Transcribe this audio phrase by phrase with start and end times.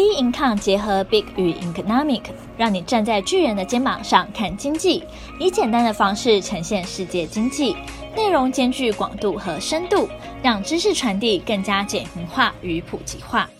[0.00, 2.22] B Income 结合 Big 与 Economic，
[2.56, 5.04] 让你站在巨人的肩膀上看经济，
[5.38, 7.76] 以简单的方式呈现世界经济，
[8.16, 10.08] 内容兼具广度和深度，
[10.42, 13.50] 让知识传递更加简明化与普及化。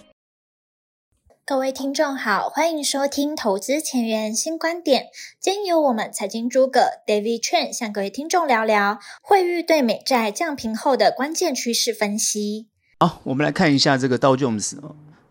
[1.44, 5.08] 各位听众好，欢迎收听投资前沿新观点。
[5.38, 12.68] 今天由我们财经诸葛 David Chen 向各位听众聊聊惠誉对美债降平后的关键趋势分析。
[12.98, 14.80] 好，我们来看一下这个道琼斯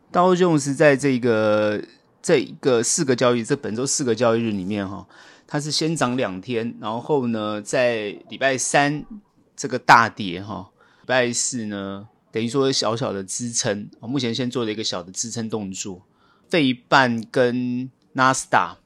[0.10, 0.12] 哦。
[0.12, 1.84] 道琼斯在这个
[2.22, 5.08] 这一个四个交易，这本周四个交易日里面哈，
[5.48, 9.06] 它是先涨两天，然后呢，在礼拜三
[9.56, 10.70] 这个大跌哈，
[11.02, 16.02] 礼拜四呢等于说小小的支撑，目前先做了一个小的支撑动作。
[16.50, 18.78] 费半跟纳斯达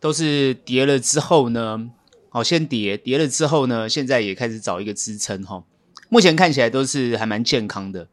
[0.00, 1.90] 都是跌了之后呢，
[2.30, 5.62] 好先跌，跌了之后呢，现在也开始找一个支撑哈，
[6.08, 8.08] 目前看起来都是还蛮健康的。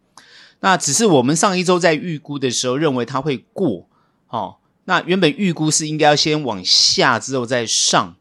[0.60, 3.88] 那只是我们上一周在预估的时候认为它会过，
[4.30, 8.16] 哦，那原本预估是应该要先往下之后再上，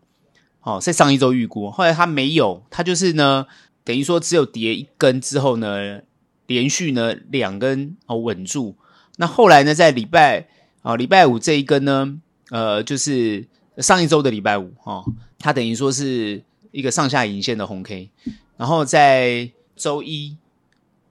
[0.61, 3.47] 哦，在上一周预估，后来它没有，它就是呢，
[3.83, 6.01] 等于说只有跌一根之后呢，
[6.47, 8.77] 连续呢两根哦稳住，
[9.17, 10.47] 那后来呢在礼拜
[10.83, 15.05] 啊礼拜五这一根呢，呃，就是上一周的礼拜五哦，
[15.39, 18.11] 它等于说是一个上下影线的红 K，
[18.59, 20.37] 然后在周一。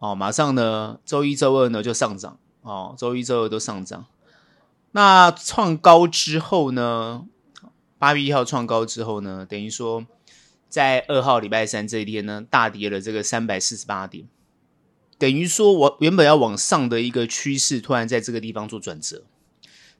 [0.05, 4.05] 哦，马上呢，周一、周二呢就上涨哦，周一、周二都上涨。
[4.91, 7.25] 那创高之后呢，
[7.97, 10.05] 八月一号创高之后呢，等于说
[10.69, 14.27] 在二号礼拜三这一天呢，大跌了这个三百四十八点，
[15.17, 19.23] 等于说我原本要往上的一个趋势，突然在这个地方做转折。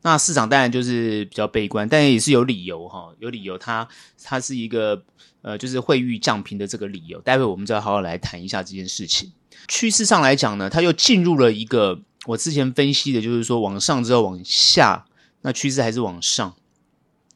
[0.04, 3.88] 那市场当然就是比较悲观，但也是有理由哈，有理由它，
[4.24, 5.04] 它是一个
[5.42, 7.20] 呃，就是汇率降平的这个理由。
[7.22, 9.32] 待会我们就要好好来谈一下这件事情。
[9.68, 15.06] 趋势上来讲呢，它又进入了一个我之前分析的，就是说往上之后往下，
[15.42, 16.56] 那趋势还是往上。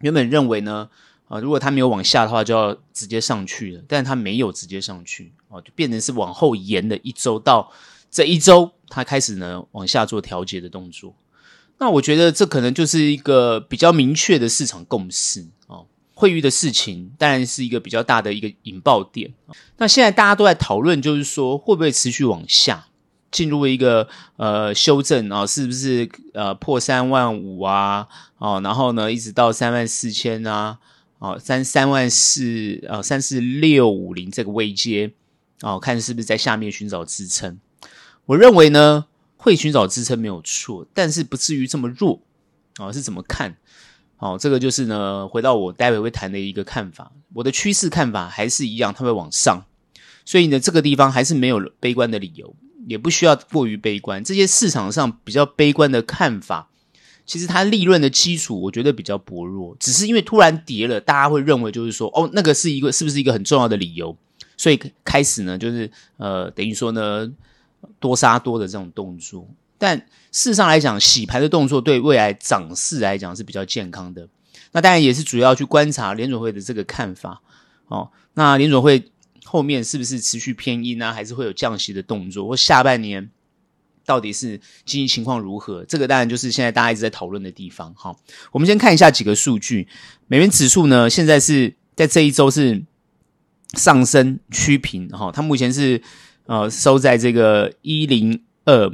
[0.02, 0.90] 原本认为呢，
[1.28, 7.72] 啊、如果它没有往下的话，就要直接上去了，但它没有直接上去，哦、就变成是往后延了一周，到
[8.10, 11.14] 这一周它开始呢往下做调节的动作。
[11.78, 15.86] 那我觉得这可能就是一个比较明确的市场共识哦。
[16.20, 19.34] 惠誉的事情当然是一个比较大的一个引爆点。
[19.78, 22.88] 那现在大家都在讨论，就是说会不会持续往下
[23.32, 25.48] 进入一个呃修正啊？
[25.48, 28.06] 是不是呃破三万五啊？
[28.38, 30.80] 哦，然后呢一直到三万四千啊？
[31.20, 35.14] 哦，三三万四呃三四六五零这个位阶
[35.62, 37.58] 哦，看是不是在下面寻找支撑？
[38.26, 39.06] 我认为呢
[39.38, 42.20] 会寻找支撑没有错，但是不至于这么弱
[42.76, 42.92] 啊？
[42.92, 43.56] 是怎么看？
[44.22, 47.14] 好，这个就是呢，回到我待会会谈的一个看法。
[47.36, 49.64] 我的趋势看法还是一样，它会往上，
[50.26, 52.54] 所以呢，这个地方还是没有悲观的理由，
[52.86, 54.22] 也不需要过于悲观。
[54.22, 56.68] 这些市场上比较悲观的看法，
[57.26, 64.18] 其实它利润的基础我觉得比较薄弱，只是因为突然跌了，大家会认为就是说，哦，那个是一个是不是一个很重要的理由，
[64.58, 67.32] 所以开始呢，就是呃，等于说呢，
[68.02, 69.48] 多杀多的这种动作。
[69.80, 69.98] 但
[70.32, 74.28] 事实上来讲，洗牌的动作对未来涨势来讲是比较健康的。
[74.74, 77.42] 那当然也是主要去观察联准会的这个看法
[77.88, 78.12] 哦。
[78.36, 79.12] 那联准会
[79.44, 81.12] 后面是不是持续偏鹰呢？
[81.12, 82.46] 还是会有降息的动作？
[82.46, 83.32] 或下半年
[84.06, 85.84] 到底是经济情况如何？
[85.86, 87.92] 这个当然就是现在大家一直在讨论的地方。
[87.96, 88.20] 好，
[88.52, 89.88] 我们先看一下几个数据。
[90.28, 92.84] 美元指数呢，现在是在这一周是
[93.74, 96.04] 上升趋平哈，它目前是
[96.46, 98.94] 呃收在这个一零二。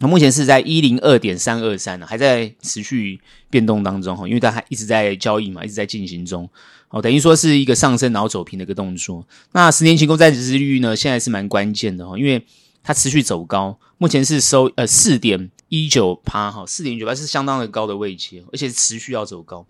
[0.00, 6.50] 那目前是在一零二点三二三呢，还在持续变动当中哈，因为它还一直在交易嘛，一直在进行中，
[6.90, 9.24] 哦，等于说是一个上升然后走平的一个动作。
[9.52, 12.44] 那十年期公债殖利率呢，现在是蛮关键的哈，因为
[12.82, 19.64] 它持续走高，目前是收呃四点一九趴哈，四点一九趴是相当的高的位阶，而且持续要走高。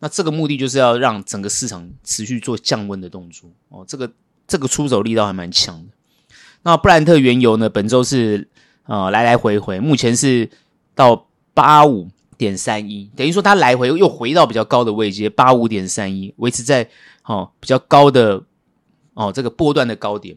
[0.00, 4.12] 那这个目的就是要让整个市场持续做降温的动作哦，这个
[4.46, 5.94] 这个出手力道还蛮强的。
[6.64, 8.48] 那布兰特原油呢，本周是。
[8.84, 10.50] 啊、呃，来来回回，目前是
[10.94, 16.88] 到八五点三一，等于说它来回又回到比较高的位阶，八五点三一，维持在
[17.24, 18.42] 哦比较高的
[19.14, 20.36] 哦这个波段的高点。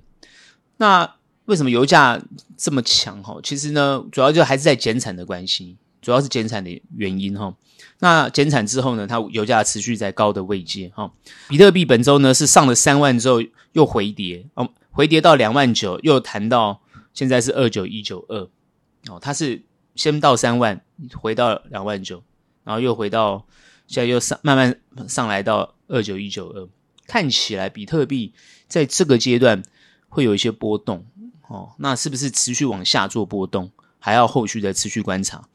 [0.78, 1.16] 那
[1.46, 2.22] 为什么油价
[2.56, 3.24] 这么强？
[3.24, 7.54] 哈，其实呢，主要就还是在减产的关系，主要是减产的原因哈。
[8.00, 11.12] 那减产之后呢，它油价持续在高的位阶哈。
[11.48, 13.42] 比特币本周呢是上了三万之后
[13.72, 16.82] 又回跌，哦，回跌到两万九，又谈到。
[17.16, 18.48] 现在是二九一九二，
[19.08, 19.64] 哦，它是
[19.96, 20.80] 先到三万，
[21.16, 22.22] 回到两万九，
[22.64, 23.48] 然后又回到，
[23.88, 26.70] 现在又上慢慢上来到二九一九二，
[27.08, 28.34] 看起来比特币
[28.68, 29.64] 在这个阶段
[30.10, 31.06] 会有一些波动，
[31.48, 35.48] 哦，那是不是持续往下做波动，还要后续的持续观察。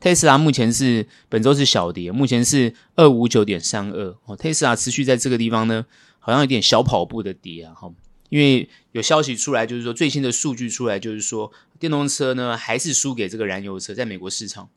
[0.00, 4.34] 特斯拉目前是本周是小跌，目前是二五九点三二哦。
[4.34, 5.86] 特斯拉持续在这个地方呢，
[6.18, 7.92] 好像有点小跑步的跌啊，哈，
[8.32, 14.70] 因为有消息出来，就是说最新的数据出来，就是说电动车呢还是输给这个燃油车，在美国市场，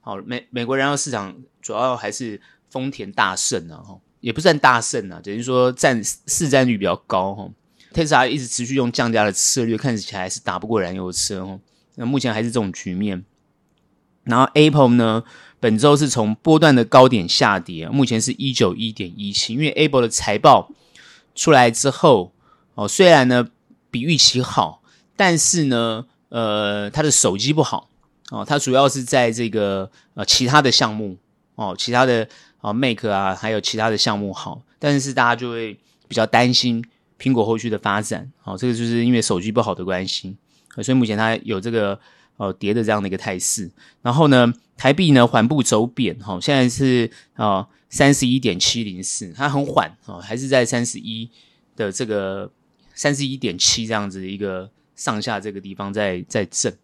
[0.00, 7.50] 好美美国燃油市场主要还是丰田大胜啊，哈，也不算大胜啊，等于说占市占率比较高哈。
[7.92, 11.58] 特斯拉一直持续用降价的策略，看起来是打不过燃油车哦。
[11.96, 13.24] 那目前还是这种局面。
[14.22, 15.24] 然后 Apple 呢，
[15.58, 19.54] 本周是从波段的高点下跌，目前是一九一点一七。
[19.54, 20.70] 因为 Apple 的财报
[21.34, 22.32] 出来之后，
[22.74, 23.48] 哦，虽然呢
[23.90, 24.82] 比预期好，
[25.16, 27.88] 但是呢，呃，它的手机不好
[28.30, 31.16] 哦，它主要是在这个呃其他的项目
[31.54, 32.28] 哦，其他的
[32.60, 35.78] 啊 Mac 啊，还有其他的项目好，但是大家就会
[36.08, 36.84] 比较担心
[37.18, 38.30] 苹果后续的发展。
[38.44, 40.36] 哦，这个就是因为手机不好的关系，
[40.82, 41.98] 所以目前它有这个。
[42.36, 43.70] 哦，跌的这样的一个态势，
[44.00, 51.28] 然后呢，台币呢缓步走贬，哈、哦，现在是啊三十一点七零四，它很缓哦，还是在三十一
[51.76, 52.50] 的这个
[52.94, 56.76] 三十一点七这样子的一个上下这个地方在在震，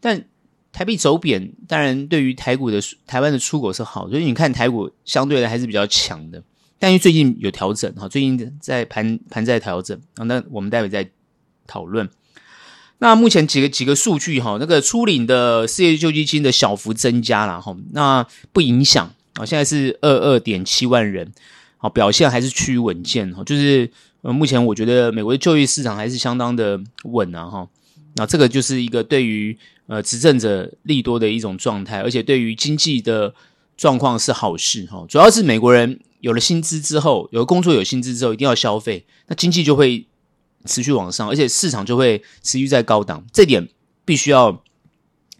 [0.00, 0.24] 但
[0.72, 6.42] 台币走贬，当然对于台股的台湾的出口是好，所以你看台股相对的还是比较强的，
[6.78, 11.08] 但是最近有调整哈，最近在盘盘在调整，那我们待会再
[11.66, 12.08] 讨论。
[13.00, 21.32] 那目前几个几个数据哈，那个初领的失业救济金的小幅增加了哈，那不影响啊，现在是二二点七万人，
[21.76, 23.90] 好，表现还是趋于稳健哈，就是
[24.28, 27.66] 呃目前我觉得美国的就业市场还是相当的稳啊哈，
[28.16, 33.34] 那这个就是一个对于呃执政者利多的一种状态，而且对于经济的
[33.74, 40.04] 状况是好事哈，主要是美国人有了薪资之后，有了工作有薪资之后一定要消费，那经济就会。
[40.64, 43.66] 持续往上，而且市场就会持续在高档，这点
[44.04, 44.60] 必须要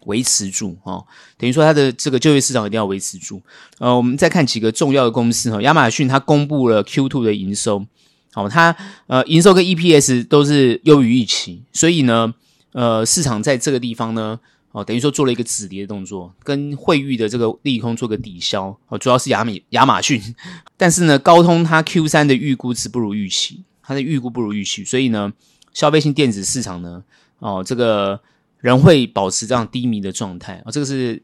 [0.05, 1.05] 维持住哦。
[1.37, 3.39] 等于说，它的这个就业市场一定要维持住。
[3.79, 7.85] 呃，我们再看几个重要的公司哈，亚马逊它公布了 Q2 的营收，
[8.31, 8.75] 好，它
[9.07, 12.33] 呃营收跟 EPS 都是优于预期，所以呢，
[12.73, 14.39] 呃，市场在这个地方呢，
[14.71, 18.77] 哦，等于说做了一个止跌的动作，跟汇誉的这个利空做个抵消。
[18.87, 20.21] 哦，主要是亚米亚马逊，
[20.77, 23.63] 但是呢，高通它 Q3 的预估值不如预期。
[23.81, 25.33] 它的预估不如预期，所以呢，
[25.73, 27.03] 消费性电子市场呢，
[27.39, 28.21] 哦，这个
[28.59, 30.71] 仍会保持这样低迷的状态、哦。
[30.71, 31.19] 这个是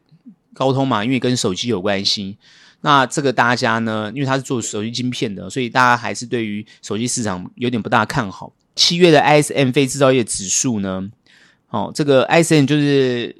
[0.52, 2.36] 高通嘛，因为跟手机有关系。
[2.86, 8.52] 那这个大家呢，因为它是做手机晶片的，所以大家还是对于手机市场有点不大看好。
[8.76, 11.10] 七月的 ISM 非制造业指数呢，
[11.70, 13.34] 哦，这个 ISM 就是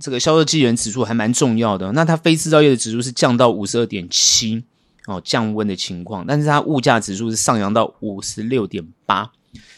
[0.00, 1.92] 这个销售经理人指数，还蛮重要的。
[1.92, 4.64] 那它非制造业的指数是降到五十二点七。
[5.06, 9.30] 哦，降温的情况，但是它物价指数是上扬到五十六点八，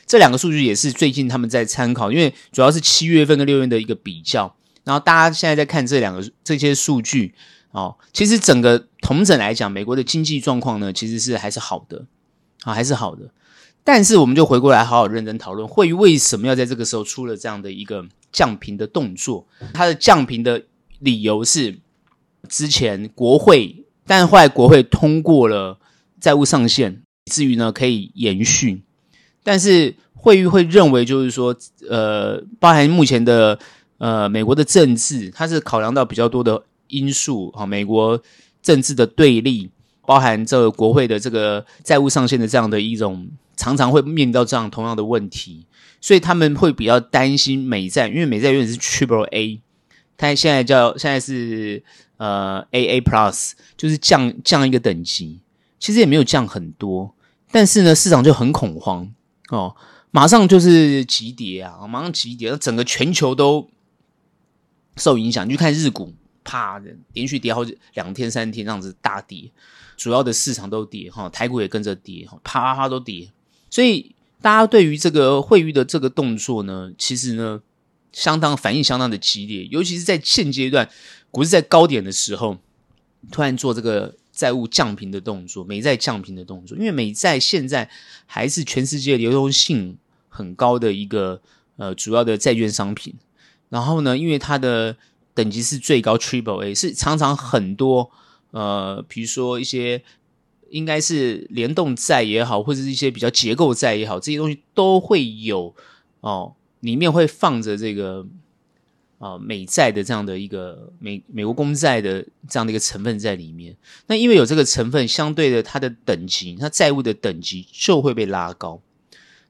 [0.05, 7.33] 这两个数据也是最近他们在参考，因为主要是七月份跟六月的一个比较，然后大家现在在看这两个这些数据
[7.73, 12.07] 哦，其实整个同整来讲，美国的经济状况呢，其实是还是好的
[12.65, 13.31] 啊，还是好的，
[13.85, 19.47] 但是我们就回过来好好认真讨论，会议为什么要在这个时候出了这样的一个降频的动作？
[19.73, 20.65] 它的降频的
[20.99, 21.79] 理由是
[22.49, 23.85] 之前国会。
[24.07, 25.79] 但后来国会通过了
[26.21, 28.83] 债务上限，以至于呢可以延续。
[29.45, 31.55] 但是会议会认为，就是说，
[31.89, 33.57] 呃，包含目前的
[33.99, 38.23] 呃美国的政治，它是考量到比较多的因素啊，美国
[38.63, 39.71] 政治的对立，
[40.07, 45.65] 包含这个国会的这个债务上限的这样的一种，常常会面临到这样同样的问题，
[46.01, 49.61] 所以他们会比较担心美债，因为美债原本是 Triple A，
[50.17, 51.83] 它现在叫现在是。
[52.21, 55.41] 呃，AA Plus 就是降降一个等级，
[55.79, 57.15] 其实也没有降很多，
[57.51, 59.11] 但是呢，市场就很恐慌
[59.49, 59.75] 哦，
[60.11, 63.71] 马上就是急跌啊，马上急跌，整个全球都
[64.97, 65.47] 受影响。
[65.47, 66.13] 你去看日股，
[66.51, 69.51] 啪的连续跌好几两天三天这样子大跌，
[69.97, 73.31] 主要的市场都跌哈，台股也跟着跌哈，啪啪啪都跌。
[73.71, 77.61] 所以大家对于这个汇率的这个动作呢，其实呢，
[78.13, 80.91] 相当反应相当的激烈，尤其是在现阶段。
[81.31, 82.59] 股市在高点的时候，
[83.31, 87.89] 突然做这个债务降频的动作，美债降频的动作，因为美债现在
[88.27, 89.97] 还是全世界流动性
[90.29, 91.41] 很高的一个
[91.77, 93.15] 呃主要的债券商品。
[93.69, 94.97] 然后呢，因为它的
[95.35, 98.11] 等级是最高 Triple A，是常常很多
[98.51, 100.03] 呃，比如说一些
[100.71, 105.75] 应该是联动债也好，或者是一些比较结构债也好，这些东西都会有
[106.21, 108.27] 哦，里面会放着这个。
[109.21, 118.81] 啊，美债的这样的一个美美国公债的这样的一个成分在里面，那因为有这个成分，相对的它的等级，它债务的等级就会被拉高，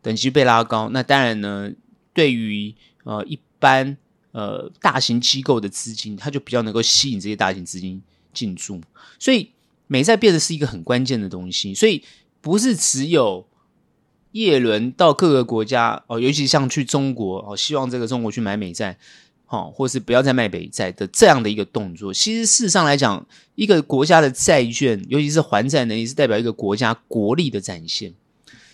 [0.02, 1.70] 等级被拉高，那当然呢，
[2.12, 3.96] 对于呃一般
[4.32, 8.80] 呃大型机构的资金，它就比较能够吸引这些大型资金进驻。
[9.18, 9.50] 所以
[9.86, 11.74] 美债变得是一个很关键的东西。
[11.74, 12.02] 所以
[12.40, 13.46] 不是只有
[14.32, 18.98] 叶伦到各个国家哦，尤其像去中国哦，希望这个中国去买美债。
[19.52, 28.14] 好，或是不要再卖美债的这样的一个动作，其实事实上来讲，一个国家的债券，尤其是还债能力，是代表一个国家国力的展现。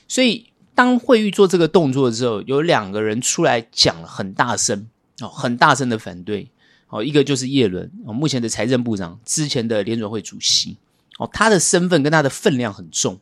[0.06, 0.44] 所以，
[0.74, 4.86] 当惠誉做这个动作的时候，有两个人出来讲了很大声，
[5.20, 6.50] 哦，很大声的反对。
[6.88, 10.76] 哦，一个就是叶伦，哦，目前的财政部长，之前的联准会主席，
[11.18, 13.18] 哦，他的身份跟他的分量很重，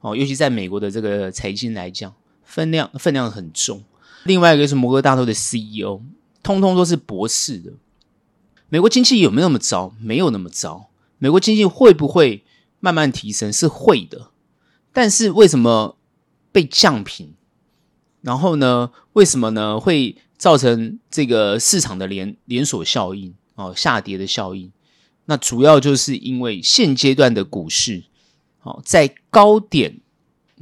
[0.00, 2.12] 哦，尤其在美国的这个财经来讲，
[2.44, 3.82] 分量分量很重。
[4.24, 6.02] 另外一个是摩根大通的 CEO。
[6.42, 7.70] 通通都是博士的。
[8.70, 9.94] 美国经济有没有那么糟？
[10.00, 10.88] 没有那么糟。
[11.18, 12.42] 美国经济会不会
[12.80, 13.52] 慢慢提升？
[13.52, 14.30] 是会的。
[14.90, 15.98] 但是为什么
[16.50, 17.34] 被降评？
[18.22, 18.90] 然后呢？
[19.14, 19.78] 为什么呢？
[19.80, 24.70] 会造成这个市场的连连锁效应哦，下跌的效应。
[25.26, 28.04] 那主要就是因为现阶段的股市
[28.62, 30.00] 哦，在高点，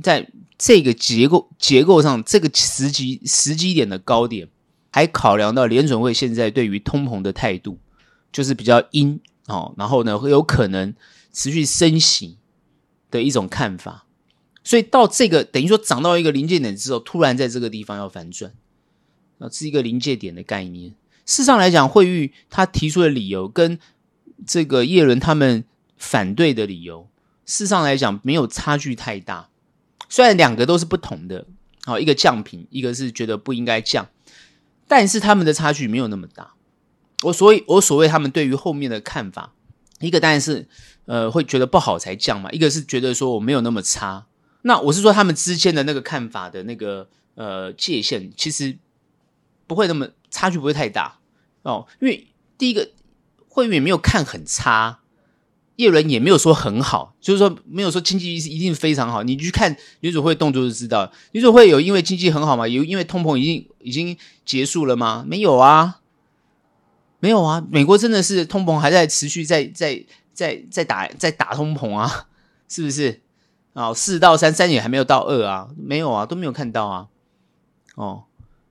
[0.02, 4.48] 在这个结构结构上，这个时机时机点的高点。
[4.90, 7.78] 还考量到联准会现在对于通膨的态度，
[8.32, 10.94] 就是比较阴哦，然后呢会有可能
[11.32, 12.38] 持续升息
[13.10, 14.06] 的一种看法，
[14.68, 18.52] 所以到这个等于说涨到一个临界点之后，突然在这个地方要反转，
[19.38, 20.90] 啊，是一个临界点的概念。
[21.24, 23.78] 事实上来讲，惠誉他提出的理由跟
[24.46, 25.64] 这个叶伦他们
[25.96, 27.08] 反对的理由，
[27.46, 29.48] 事实上来讲没有差距太大，
[30.10, 31.46] 虽然两个都是不同的，
[31.86, 34.06] 好，一个降评，一个是觉得不应该降。
[34.86, 36.52] 但是他们的差距没有那么大，
[37.22, 39.54] 我所以，我所谓他们对于后面的看法，
[40.00, 40.68] 一个当然是
[41.06, 44.26] 呃会觉得不好才降嘛，一个是觉得说我没有那么差。
[44.62, 48.76] 那我是说他们之间的那个看法的那个呃界限，其实
[49.66, 51.18] 不会那么差距不会太大
[51.62, 52.90] 哦，因为第一个
[53.48, 55.00] 会员没有看很差。
[55.76, 59.22] 叶伦也没有说很好，就是说没有说经济一定非常好。
[59.22, 62.66] 你去看联准会动作就知道，联准会有因为经济很好吗？
[62.66, 65.24] 有因为通膨已经已经结束了吗？
[65.24, 66.00] 没有啊，
[67.20, 67.64] 没有啊。
[67.70, 72.26] 美国真的是通膨还在持续在在在在打在打通膨啊，
[72.68, 73.20] 是不是？
[73.78, 77.06] 啊，四到三，三也还没有到二啊，没有啊，都没有看到啊。
[77.94, 78.24] 哦，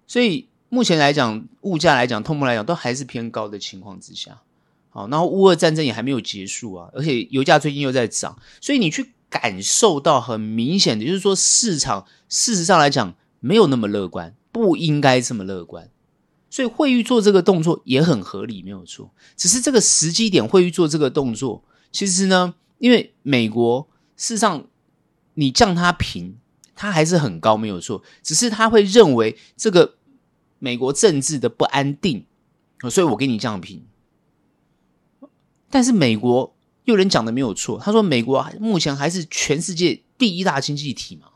[0.06, 4.42] 所以目前来讲，物价来讲，通膨来讲，都还是偏高的情况之下。
[4.90, 15.90] 好，然后乌俄战争也还没有结束啊，而且油价最近又在涨，所以你去感受到很明显的，就是说市场事实上来讲没有那么乐观，不应该这么乐观，
[16.50, 19.12] 所以惠誉做这个动作也很合理，没有错。
[19.38, 24.66] 只是这个时机点，惠誉做这个动作，其实呢，因为美国事实上
[25.40, 26.38] 你降它评，
[26.76, 28.04] 它还是很高，没有错。
[28.24, 29.96] 只是他会认为这个
[30.58, 32.26] 美国政治的不安定，
[32.90, 33.86] 所以我给你降评。
[35.70, 41.28] 但是美国有人讲的没有错，他说美国目前还是全世界第一大经济体嘛，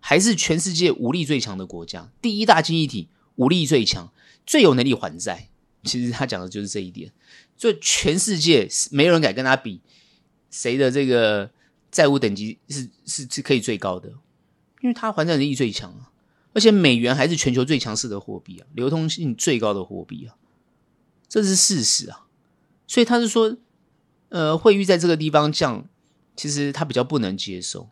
[0.00, 4.12] 还是全世界武力最强的国家，第一大经济体，武力最强，
[4.44, 5.48] 最有能力还债。
[5.84, 7.12] 其实他讲的就是这一点，
[7.56, 9.80] 所以全世界没有人敢跟他比，
[10.50, 11.48] 谁的这个
[11.96, 14.10] 债务等级是是是可以最高的，
[14.82, 16.12] 因为它还债能力最强啊，
[16.52, 20.36] 而且美元还是全球最强势的货币啊，流通性最高的货币啊，
[21.26, 22.26] 这是事实啊。
[22.86, 23.56] 所以他是说，
[24.28, 25.88] 呃，汇率在这个地方降，
[26.36, 27.88] 其实他比较不能接受。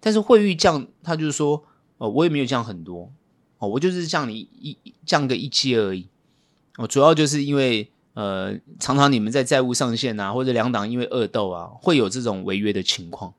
[0.00, 1.58] 但是汇率降，他就是说，
[1.98, 3.12] 哦、呃，我也没有降很多，
[3.58, 6.08] 哦，我就是降你一降个一阶而已。
[6.78, 13.34] 哦，主要就是因为，呃，常常你们在债务上限啊，或者两党因为恶斗啊，会有这种违约的情况，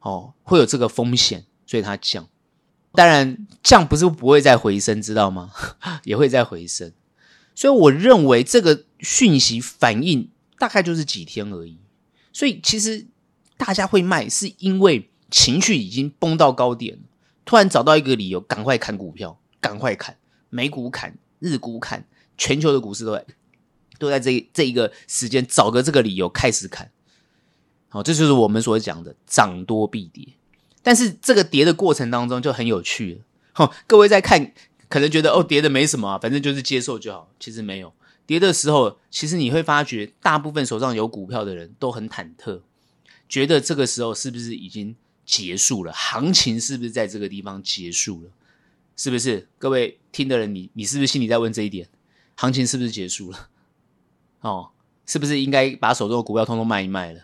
[0.00, 2.28] 哦，会有这个风险，所以他降。
[2.92, 5.50] 当然，降不是不会再回升，知道吗？
[6.04, 6.92] 也会再回升。
[7.54, 11.78] 所以我认为这个讯息反应大概就是几天而已。
[12.32, 13.06] 所以其实
[13.56, 16.98] 大家会卖，是因为情绪已经崩到高点，
[17.44, 20.16] 突然找到一个理由，赶快砍股票，赶快砍，
[20.48, 22.04] 美股砍，日股砍，
[22.36, 23.24] 全球的股市都在
[24.00, 26.90] 都在这这一个时间找个这个理由开始砍。
[27.88, 30.26] 好，这就是我们所讲的涨多必跌。
[30.82, 33.20] 但是这个跌的过程当中就很有趣了。
[33.52, 34.52] 好，各位在看。
[34.88, 37.30] 可能觉得哦，跌的没什么啊，反正就是接受就好。
[37.38, 37.92] 其实没有
[38.26, 42.62] 跌的时候，其实你会发觉，大部分手上有股票的人都很忐忑，
[43.28, 45.92] 觉得这个时候是不是已经结束了？
[45.92, 48.30] 行情是不是在这个地方结束了？
[48.96, 49.46] 是不是？
[49.58, 51.88] 各位听的人，你你是不是心里在问这一点？
[52.34, 53.49] 行情是不是结束了？
[54.40, 54.70] 哦，
[55.06, 57.22] 是不是应该把手中的股票通通卖一卖了？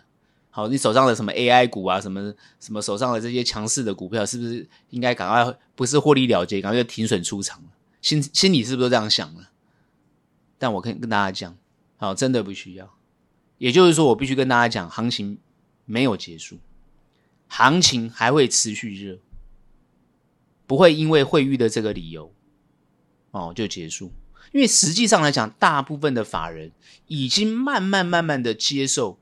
[0.49, 7.69] 好，你手上的什么 AI 股啊，什么什么手上的这些强势的股票，是不是应该赶快不是获利了结，赶快就停损出场了？
[8.01, 9.49] 心心里是不是都这样想了？
[10.57, 11.55] 但我可以跟大家讲，
[11.97, 12.91] 好，真的不需要。
[13.59, 15.37] 也就是说，我必须跟大家讲，行情
[15.85, 16.57] 没有结束，
[17.47, 19.19] 行情还会持续热，
[20.65, 22.31] 不会因为汇率的这个理由
[23.31, 24.11] 哦就结束。
[24.51, 26.71] 因为实际上来讲，大部分的法人
[27.07, 29.17] 已经慢慢慢慢的接受，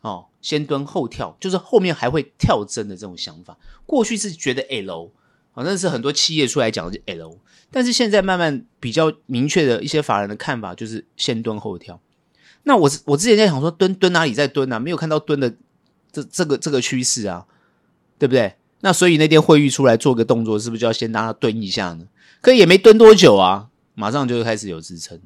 [0.00, 3.56] 哦，先蹲后跳，就是后面还会跳增的这种想法。
[3.84, 5.12] 过去是觉得 L，
[5.52, 7.38] 好像是很多企业出来讲的是 L，
[7.70, 12.00] 但是现在慢慢比较明确的一些法人的看法就是先蹲后跳。
[12.64, 14.78] 那我我之前在想说蹲蹲哪里在蹲啊？
[14.78, 15.54] 没有看到蹲的
[16.10, 17.46] 这这个这个趋势啊，
[18.18, 18.54] 对不对？
[18.80, 22.06] 那所以那天会议出来做个动作，是不是就要先让他蹲一下呢？
[22.40, 25.20] 可也没蹲多久啊，马上就开始有支撑，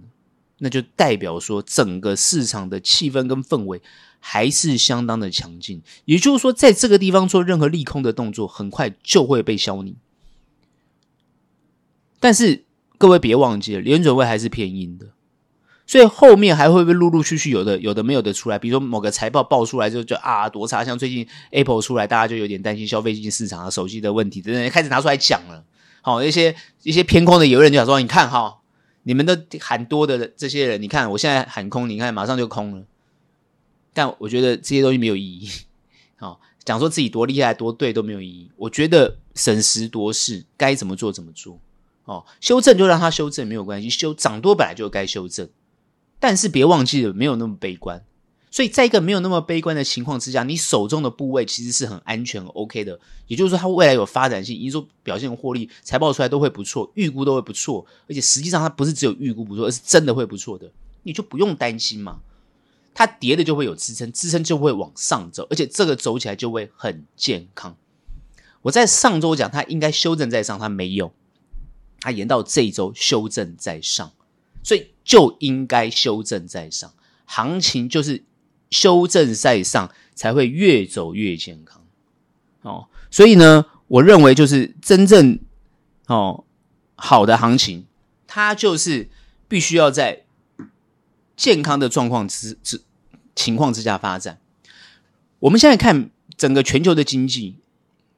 [0.59, 3.83] 那就代表说整个市场的气氛跟氛围
[4.21, 5.83] 还是相当的强劲。
[6.07, 9.95] 也就是说，在这个地方做任何利空的动作，很快就会被消弭。
[12.21, 12.65] 但是
[12.97, 15.09] 各位别忘记了，联准会还是偏鹰的。
[15.87, 18.57] 所以后面还会不会陆陆续续有的有的没有的出来？
[18.57, 25.65] 比如说某个财报爆出来就就啊多差，像最近 Apple 出来，大家就有点担心消费性市场啊手机的问题等等，开始拿出来讲了。
[26.01, 28.60] 好，一些一些偏空的有人就想说，你看哈，
[29.03, 32.85] 你们的喊多的这些人，你看我现在喊空，你看马上就空了。
[33.93, 35.51] 但我觉得这些东西没有意义。
[36.21, 38.51] 哦，讲说自己多厉害多对都没有意义。
[38.57, 41.59] 我觉得审时度势，该怎么做怎么做。
[42.05, 45.49] 哦，修正就让他修正没有关系，修涨多本来就该修正。
[46.19, 48.05] 但是别忘记了，没有那么悲观，
[48.51, 52.99] 所以在一个没有那么悲观的情况之下，你手中的部位其实是很安全、很 OK 的。
[53.29, 60.73] 也就是说，它未来有发展性，营收表现、获利、财报出来都会不错，预估都会不错，而且实际上它不是只有预估不错，而是真的会不错的，
[61.05, 62.21] 你就不用担心嘛。
[62.93, 67.77] 它跌的就会有支撑，支撑就会往上走，而且这个走起来就会很健康。
[68.63, 71.13] 我在上周讲它应该修正在上，它没有，
[72.01, 74.13] 它延到这一周修正在上。
[74.63, 76.93] 所以就应该修正在上，
[77.25, 78.25] 行情就是
[78.71, 81.83] 修正赛上，才会越走越健康。
[82.63, 85.39] 哦，所以呢，我认为就是真正
[86.07, 86.45] 哦
[86.95, 87.87] 好的行情，
[88.27, 89.09] 它就是
[89.49, 90.25] 必须要在
[91.37, 92.83] 健康的状况之之
[93.35, 94.41] 情况之下发展。
[95.41, 97.57] 我们现在看整个全球的经济，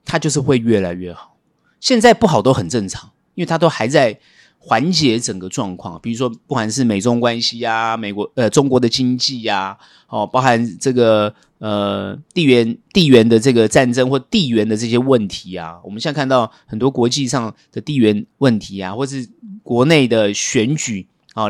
[0.05, 1.37] 它就是会越来越好。
[1.81, 4.21] 现在不好都很正常，因为它都还在。
[4.65, 19.29] 缓解整个状况，比如说不管是美中关系呀、美国呃中国的经济呀，哦，包含这个呃地缘地缘的这个战争或地缘的这些问题啊，我们现在看到很多国际上的地缘问题啊，或是
[19.65, 21.47] 国内的选举啊、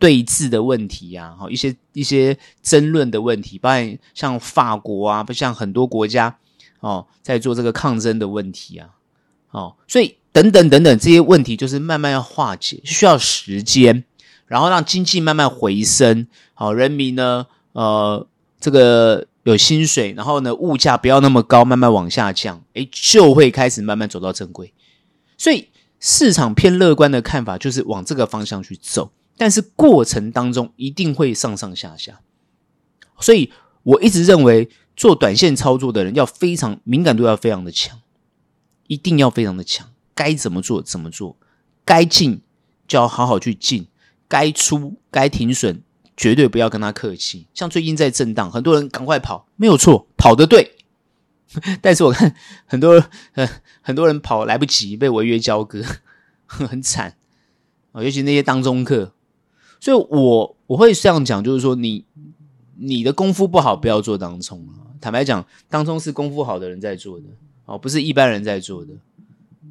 [0.00, 6.36] 对峙的问题呀，好一些一些争论的问题，包含像法国啊，不像很多国家
[6.80, 8.90] 哦在做这个抗争的问题啊，
[9.52, 10.16] 哦，所以。
[10.36, 14.04] 等等等等，这些问题就是慢慢要化解，需要时间，
[14.44, 18.26] 然后让经济慢慢回升，好，人民呢，呃，
[18.60, 24.74] 这个有薪水，然后呢，物价不要那么高，慢慢往下降，诶，就会开始慢慢走到正轨。
[25.38, 25.70] 所以
[26.00, 32.20] 市场偏乐观的看法就是往这个方向去走，但是过程当中一定会上上下下。
[33.20, 33.50] 所以
[33.84, 37.98] 我一直认为，做短线操作的人要非常敏感度要非常的强，
[38.86, 39.88] 一定要非常的强。
[40.16, 41.36] 该怎么做怎么做，
[41.84, 42.40] 该进
[42.88, 43.86] 就要好好去进，
[44.26, 45.80] 该出该停损
[46.16, 47.46] 绝对不要跟他客气。
[47.54, 50.72] 像最近在震荡，很多人赶快跑，没有错，跑得对。
[51.80, 52.34] 但是我看
[52.66, 53.48] 很多呃
[53.80, 55.80] 很多人跑来不及，被违约交割，
[56.46, 57.14] 很惨
[57.92, 58.02] 啊！
[58.02, 59.12] 尤其那些当中客，
[59.78, 62.04] 所以我我会这样讲，就是说你
[62.74, 64.66] 你的功夫不好，不要做当冲。
[65.00, 67.26] 坦白讲，当中是功夫好的人在做的
[67.66, 68.94] 哦，不是一般人在做的。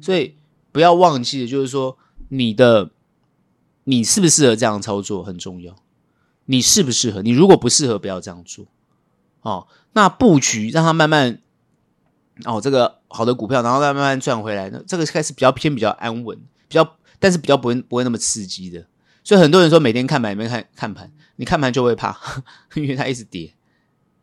[0.00, 0.34] 所以
[0.72, 1.96] 不要忘记就是说，
[2.28, 2.90] 你的
[3.84, 5.74] 你适不适合这样操作很重要。
[6.48, 7.22] 你适不适合？
[7.22, 8.66] 你如果不适合，不要这样做。
[9.40, 11.40] 哦，那布局让它慢慢
[12.44, 14.70] 哦，这个好的股票，然后再慢慢赚回来。
[14.70, 18.86] 那这个开始比较偏比较安稳，比较但是比较不会不会那么刺激的。
[19.24, 22.16] 所以很多人说每天看盘，每天看看盘，你看盘就会怕，
[22.76, 23.52] 因为它一直跌，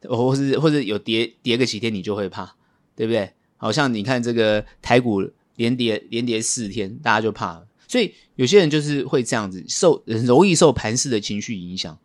[0.03, 2.55] 哦或是或者有跌跌个几天，你就会怕，
[2.95, 3.33] 对不对？
[3.57, 5.29] 好像你看这个台股。
[5.55, 7.67] 连跌连跌四天，大家就怕了。
[7.87, 11.95] 所以有些人就是会这样子，受容易受盘势的情绪影响。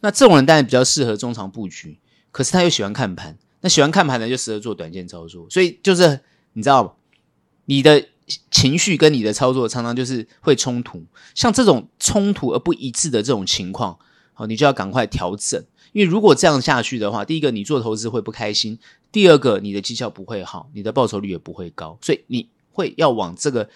[0.00, 1.98] 那这种人当然比较适合中长布局，
[2.30, 3.36] 可是他又喜欢看盘。
[3.60, 5.48] 那喜欢看盘的就适合做短线操作。
[5.50, 6.20] 所以就是
[6.52, 6.96] 你知道？
[7.66, 8.06] 你的
[8.50, 11.04] 情绪跟你的操作常常就是会冲突。
[11.34, 13.98] 像这种冲突而不一致的这种情况，
[14.34, 15.64] 好，你就要赶快调整。
[15.92, 18.78] 因为如果这样下去的话，第一个你做投资会不开心，
[19.10, 21.98] 第二个你的绩效不会好，你的报酬率也不会高。
[22.00, 22.48] 所以你。
[22.72, 23.68] 会要往这个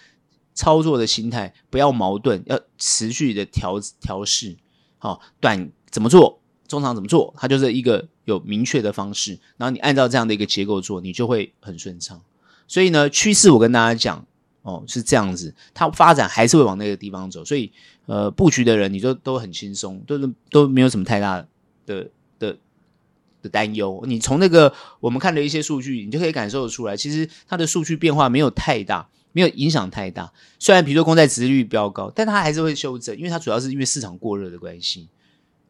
[0.53, 4.55] 操作的心态，不要矛盾，要持续的调调试，
[4.97, 12.21] 好，短怎么做，中长怎么做，它就是一个有明确的方式，然后你按照这样的一个结构做，你就会很顺畅。
[12.67, 14.25] 所以呢，趋势我跟大家讲
[14.63, 17.45] 哦，是这样子，它发展还是会往那个地方走。
[17.45, 17.71] 所以
[18.07, 20.17] 呃，布局的人你就都很轻松，都
[20.49, 21.45] 都没有什么太大
[21.85, 22.57] 的的
[23.47, 24.03] 的担忧。
[24.07, 29.07] 你从那个我们看的一些数据，你就可以感受得出来，其实它的数据变化没有太大。
[29.33, 35.07] 没有影响太大，虽然比如说公债殖利率飙高，但它还是会修正，因为它主要是因为市场过热的关系。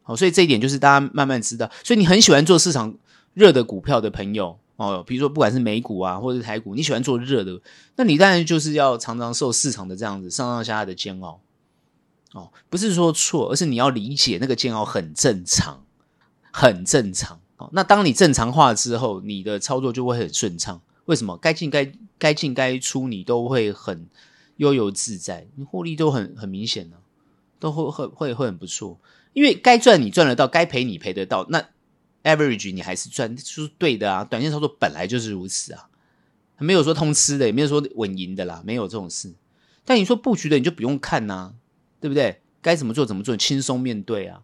[0.04, 1.70] 好，所以这一点就是大家慢慢知道。
[1.84, 2.96] 所以你很喜欢做市场
[3.34, 7.60] 热的股票的朋友哦，比如说不管是美股啊，或者是台股，你喜欢做热的，
[7.98, 11.42] 那你当然就是要常常受市场的这样子上上下下的煎熬。
[12.32, 15.84] 哦，不是说错，而是你要理解那个煎熬很正常，
[16.54, 17.42] 很正常。
[17.58, 20.82] 哦，那当你正常化之后，你的操作就会很顺畅。
[21.06, 24.08] 为什么该进该该进该出，你都会很
[24.58, 26.98] 悠游自在，你获利都很很明显呢、
[27.60, 29.00] 都会会会会很不错。
[29.34, 31.70] 因为该赚你赚得到，该赔你赔得到，那
[32.24, 34.24] average 你还是赚，就是对的啊。
[34.24, 35.88] 短线操作本来就是如此啊，
[36.58, 39.34] 没有说通吃的，也没有说稳赢的啦，没有这种事。
[39.86, 41.54] 但你说布局的，你就不用看呐、
[42.02, 42.42] 对不对？
[42.62, 44.42] 该怎么做怎么做，轻松面对啊。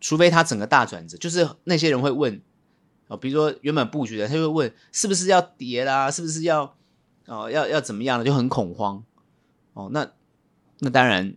[0.00, 2.40] 除非他整个大转折，就是那些人会问。
[3.08, 6.76] 哦，比如说原本布局的，他就会问是不是要跌啦，是不是要
[7.26, 9.04] 哦要要怎么样了，就很恐慌。
[9.74, 10.10] 哦，那
[10.80, 11.36] 那当然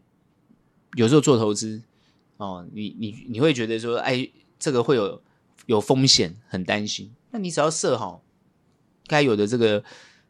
[0.96, 1.84] 有时候做投资
[2.38, 5.22] 哦，你你你会觉得说，哎，这个会有
[5.68, 7.14] 有风险，很担心。
[7.30, 8.24] 那你只要设好
[9.06, 9.84] 该有的这个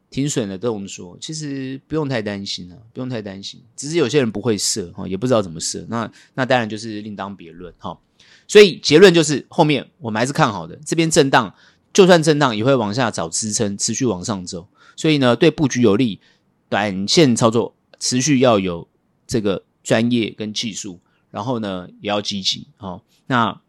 [0.10, 3.62] 停损的动作，其实不用太担心了，不用太担心。
[3.76, 5.86] 只是有些人不会设哈，也不知道怎么设。
[5.88, 8.00] 那那当然就是另当别论哈。
[8.48, 10.76] 所以结论就是，后面我们还是看好的。
[10.84, 11.54] 这边震荡，
[11.94, 14.68] 就算震荡也会往下找支撑，持续往上走。
[14.96, 16.20] 所以呢，对布局有利，
[16.68, 18.88] 短线操作持续要有
[19.28, 22.68] 这个专业跟技术，然后呢也要积极。
[22.80, 23.62] 哦，那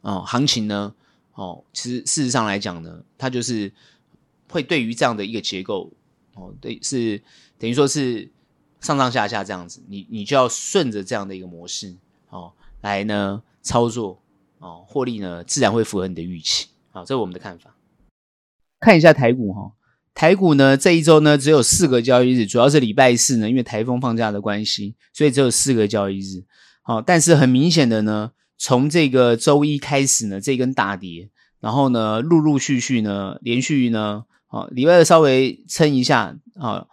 [0.00, 0.92] 哦，行情呢，
[1.34, 3.72] 哦，其实事实上来讲呢，它就是
[4.50, 5.92] 会对于这样的一个结构，
[6.34, 7.22] 哦，对，是
[7.58, 8.30] 等于说是
[8.80, 11.96] 上上下下这样子，你你就要顺着这样的一个模式，
[12.30, 12.52] 哦。
[12.82, 14.22] 来呢操作
[14.58, 16.68] 哦，获利呢自然会符合你的预期。
[16.92, 17.74] 好，这是我们的看法。
[18.78, 19.72] 看一下台股哈，
[20.14, 26.44] 台股呢这一周呢只有四个交易日，主要是礼拜四呢，因为台风放假的关系，所以只有四个交易日。
[26.82, 34.26] 好，但是很明显的呢，从这个周一开始呢，这根大跌，然后呢陆陆续续呢连续呢，
[34.56, 36.86] 好，礼拜二稍微撑一下啊，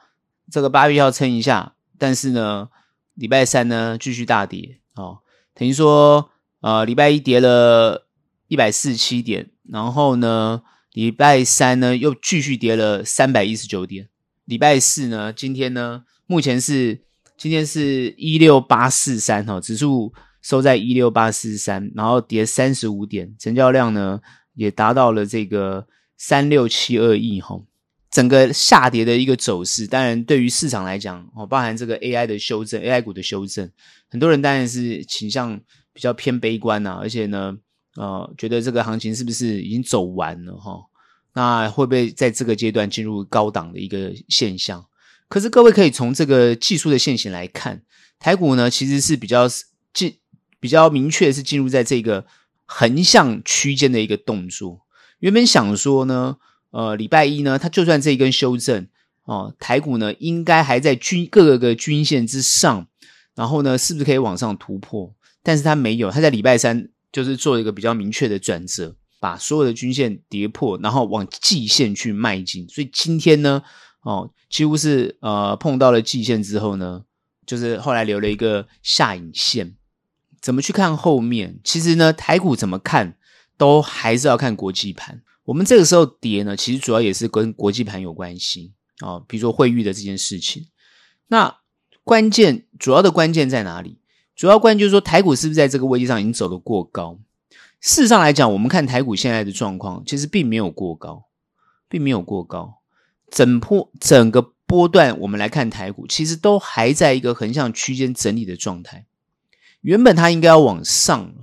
[0.52, 2.68] 这个八月要撑一下，但是呢
[3.14, 5.24] 礼拜三呢继续大跌，好。
[5.54, 8.06] 等于说，呃，礼拜一跌了
[8.50, 14.10] 一百四十七点，然后呢，礼拜三呢又继续跌了三百一十九点，
[14.44, 17.04] 礼拜四呢，今天呢，目前是
[17.38, 24.20] 今天是一六八四三哈，指数收在一六八四三，然后跌三十五点，成交量呢
[24.54, 25.88] 也达到了这个
[26.26, 27.62] 三六七二亿哈。
[28.10, 33.70] 整个下跌的一个走势，当然对于市场来讲，哦，包含这个 AI 的修正，AI 股的修正，
[34.08, 35.60] 很多人当然是倾向
[35.92, 37.58] 比较偏悲观呐、啊，而且呢，
[37.98, 40.80] 呃，觉得这个行情是不是已经走完了哈？
[41.34, 44.86] 那会不会在这个阶段进入高档的一个现象？
[45.28, 47.82] 可是各位可以从这个技术的线型来看，
[48.20, 49.50] 台股呢其实是比较
[49.92, 50.16] 进
[50.62, 52.26] 比较明确是进入在这个
[52.66, 54.83] 横向区间的一个动作。
[55.24, 56.36] 原本想说呢。
[56.76, 58.88] 呃，礼拜一呢，它就算这一根修正
[59.26, 62.88] 哦，台股呢应该还在均各个个均线之上，
[63.36, 65.14] 然后呢，是不是可以往上突破？
[65.44, 72.68] 但是它没有，它在礼拜三就是做一个比较明确的转折，把所有的均线跌破，然后往季线去迈进。
[72.68, 73.62] 所以今天呢，
[74.02, 77.04] 哦，几乎是呃碰到了季线之后呢，
[77.46, 79.76] 就是后来留了一个下影线。
[80.42, 81.60] 怎么去看后面？
[81.64, 83.16] 其实呢，台股怎么看
[83.58, 85.22] 都还是要看国际盘。
[85.46, 90.68] 我们这个时候跌呢，其实主要也是跟国际盘有关系啊，比如说汇率的这件事情。
[91.28, 91.58] 那
[92.04, 94.00] 关键主要的关键在哪里？
[94.36, 97.20] 主要关键就是说台股是不是在这个位置上已经走得过高？
[97.82, 101.26] 事实上来讲，我们看台股现在的状况，其实并没有过高，
[101.90, 102.80] 并没有过高。
[103.30, 109.06] 整波整个波段，我们来看台股，其实都还在一个横向区间整理的状态。
[109.82, 111.34] 原本它应该要往上。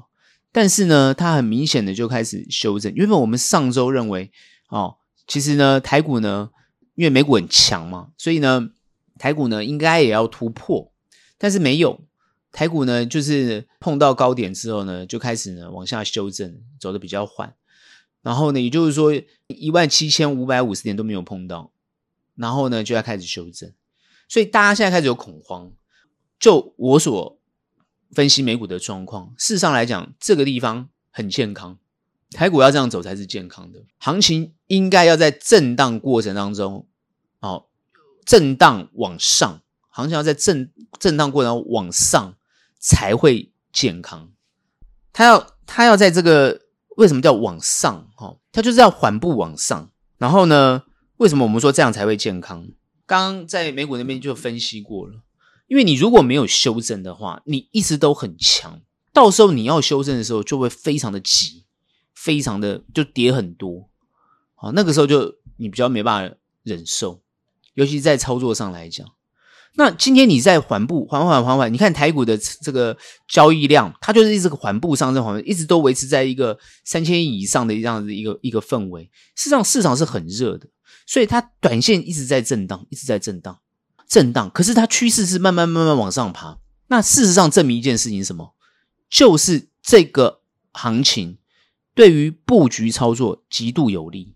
[0.52, 2.92] 但是呢，它很明显的就开始修正。
[2.94, 4.32] 原本我们上周认为，
[4.68, 6.50] 哦，其实呢，台股呢，
[6.94, 8.70] 因为美股很强嘛，所以呢，
[9.18, 10.92] 台股呢应该也要突破，
[11.38, 12.00] 但是没有。
[12.52, 17.54] 台股呢，就是碰到高点之后呢，就开始呢往下修正，走的比较缓。
[18.22, 19.12] 然后呢，也就是说，
[19.46, 21.70] 一万七千五百五十点都没有碰到，
[22.34, 23.72] 然后呢就要开始修正。
[24.28, 25.70] 所以大家现在开始有恐慌。
[26.40, 27.39] 就我所
[28.12, 31.78] 分析美股的状况，事实上来讲，这个地方很健康，
[32.32, 33.84] 台股要这样走才是健康的。
[33.98, 36.86] 行情应该要在震荡过程当中，
[37.40, 37.66] 哦，
[38.24, 42.34] 震荡往上，行情要在震震荡过程当中往上
[42.78, 44.30] 才会健康。
[45.12, 46.60] 它要它要在这个
[46.96, 48.08] 为什么叫往上？
[48.16, 49.90] 哈，它就是要缓步往上。
[50.18, 50.82] 然后呢，
[51.16, 52.68] 为什么我们说这样才会健康？
[53.06, 55.22] 刚刚在美股那边就分析过了，
[55.70, 58.80] 因为你如果没有修正的话，你一直都很强，
[59.12, 61.62] 到时候你要修正的时候就会非常的急，
[62.12, 63.88] 非常的就跌很多，
[64.56, 67.22] 好，那个时候就你比较没办法忍受，
[67.74, 69.06] 尤其在操作上来讲。
[69.76, 79.04] 那今天你在缓步缓缓缓缓，你看台股的这个交易量，它就是一直缓步上升，缓一直都维持在一个三千亿以上的这样子一个一个氛围。
[79.36, 80.66] 事实上，市场是很热的。
[81.06, 83.60] 所以它短线一直在震荡，一直在震荡，
[84.10, 84.50] 震荡。
[84.50, 86.58] 可是它趋势是慢慢慢慢往上爬。
[86.88, 88.56] 那事实上证明一件事情是什么？
[89.08, 90.40] 就是这个
[90.72, 91.38] 行情
[91.94, 94.34] 对于布局操作极度有利，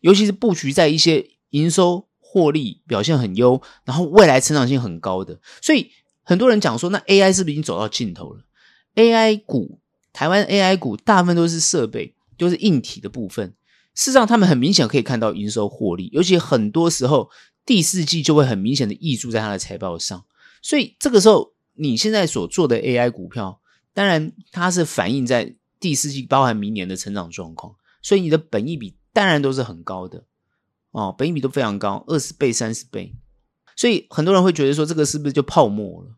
[0.00, 5.40] 尤其是布局在一些营收获利表现很优，然后未来成长性很高的。
[5.60, 5.90] 所以
[6.22, 8.44] 很多人讲说，那 AI 是不是已经走到尽头了
[8.94, 9.80] ？AI 股，
[10.12, 13.54] 台湾 AI 股大部分都是设备，就是硬体的部分。
[13.94, 17.30] 事实上，他们很明显可以看到营收获利，尤其很多时候
[17.66, 20.24] 第四季就会很明显的溢注在它的财报上。
[20.62, 23.60] 所以这个时候，你现在所做的 AI 股票，
[23.92, 27.74] 当然它是反映在第四季，包含明年的成长状况。
[28.00, 30.24] 所以你的本益比当然都是很高的
[30.92, 33.14] 哦，本益比都非常高，二十倍、三十倍。
[33.74, 36.16] 所以很多人会觉得说，这个是不是就泡沫了？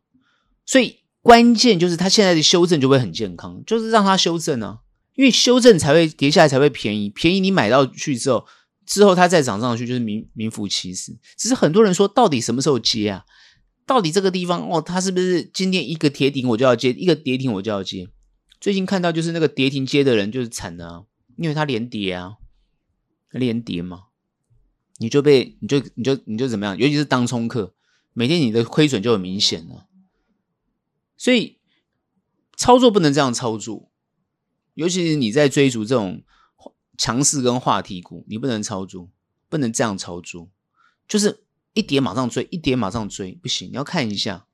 [0.67, 4.81] 所以关键就是它现在的修正就会很健康，就是让它修正啊。
[5.15, 8.47] 因为修正才会跌下来才会便宜，便宜你买到去之后，
[8.88, 11.14] 之后它再涨上去就是名名副其实。
[11.37, 13.27] 只是很多人说，到底什么时候接啊？
[13.85, 18.09] 到底这个地方哦，它是不是今天一个跌停我就要接，一个跌停我就要接？
[18.59, 21.05] 最近看到就是那个跌停接的人就是惨的，
[21.37, 22.37] 因为它连跌啊，
[23.31, 24.05] 连跌嘛，
[24.96, 26.79] 你就被你就你就你就怎么样？
[26.79, 27.74] 尤其是当冲客，
[28.14, 29.87] 每天你的亏损就很明显了。
[31.18, 31.59] 所以
[32.57, 33.90] 操作不能这样操作。
[34.74, 36.22] 尤其是你在追逐这种
[36.99, 39.09] 强势跟话题股，你不能操作，
[39.49, 40.51] 不能这样操作，
[41.07, 44.45] 就是一跌马上追，一跌马上追，不行，你要看一下。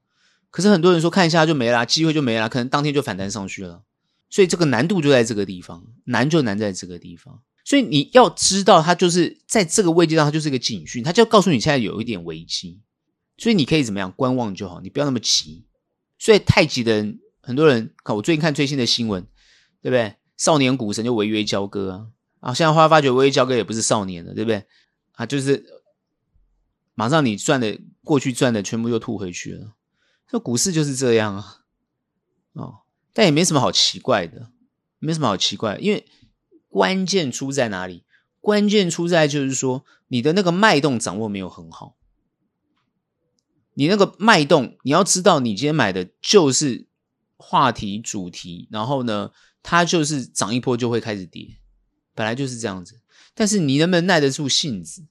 [0.50, 3.82] 可是很多人说看一下就没了，机会就没了，可能当天就反弹上去了。
[4.28, 7.40] 所以这个难度就在这个地方，难就难在这个地方。
[7.64, 12.80] 所以你要知道，它就是在这个位置上，它就是一个警讯，它就要告诉你现在有一点危机。
[13.38, 15.64] 所以你可以怎么样观望就好，你不要那么急。
[16.18, 19.26] 所以太急的人，很多人看我最近看最新的新闻。
[19.82, 20.14] 对不对？
[20.38, 22.06] 少年股神就违约交割啊！
[22.44, 24.66] 啊，现在发发觉违约交割也不是少年了，对不对？
[25.12, 25.64] 啊，就是
[26.94, 29.74] 马上你赚的过去赚的全部又吐回去了。
[30.28, 31.64] 这股市就是这样啊！
[32.52, 32.80] 哦，
[33.14, 34.50] 但也没什么好奇怪的，
[34.98, 36.06] 没什么好奇怪，因为
[36.68, 38.04] 关键出在哪里？
[38.42, 41.96] 关键出在就是说你的那个脉动掌握没有很好。
[43.72, 46.86] 你那个脉动，你要知道，你今天买的就是
[47.38, 49.30] 话题主题，然后呢？
[49.66, 51.56] 它就是涨一波就会开始跌，
[52.14, 53.00] 本来就是这样子。
[53.34, 55.04] 但是你能不能耐得住性子？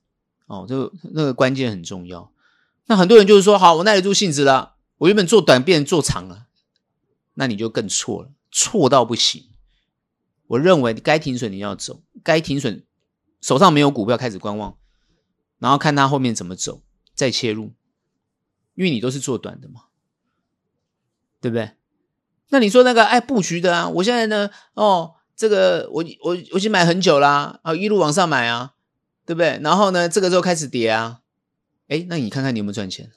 [0.48, 2.32] 哦，就那个关键很重要。
[2.86, 6.48] 那很多人就是说，好，我耐得住性子了，我原本做短变做长了，
[7.36, 9.50] 那你就更错了，错到不行。
[10.48, 12.86] 我认为该停损你要走，该停损
[13.42, 14.78] 手上没有股票开始观望，
[15.60, 16.84] 然后看它后面怎么走
[17.16, 17.74] 再切入，
[18.76, 19.86] 因为你都是做短的嘛，
[21.42, 21.72] 对不对？
[22.50, 23.90] 那你说那个爱布局的啊？
[23.90, 28.74] 我现在呢，哦，这个我我我已经买很久啦，啊，一路往上买啊，
[29.26, 29.60] 对不对？
[29.64, 31.20] 然后呢，这个时候开始跌啊，
[31.88, 33.12] 哎，那你看看你有没有赚钱？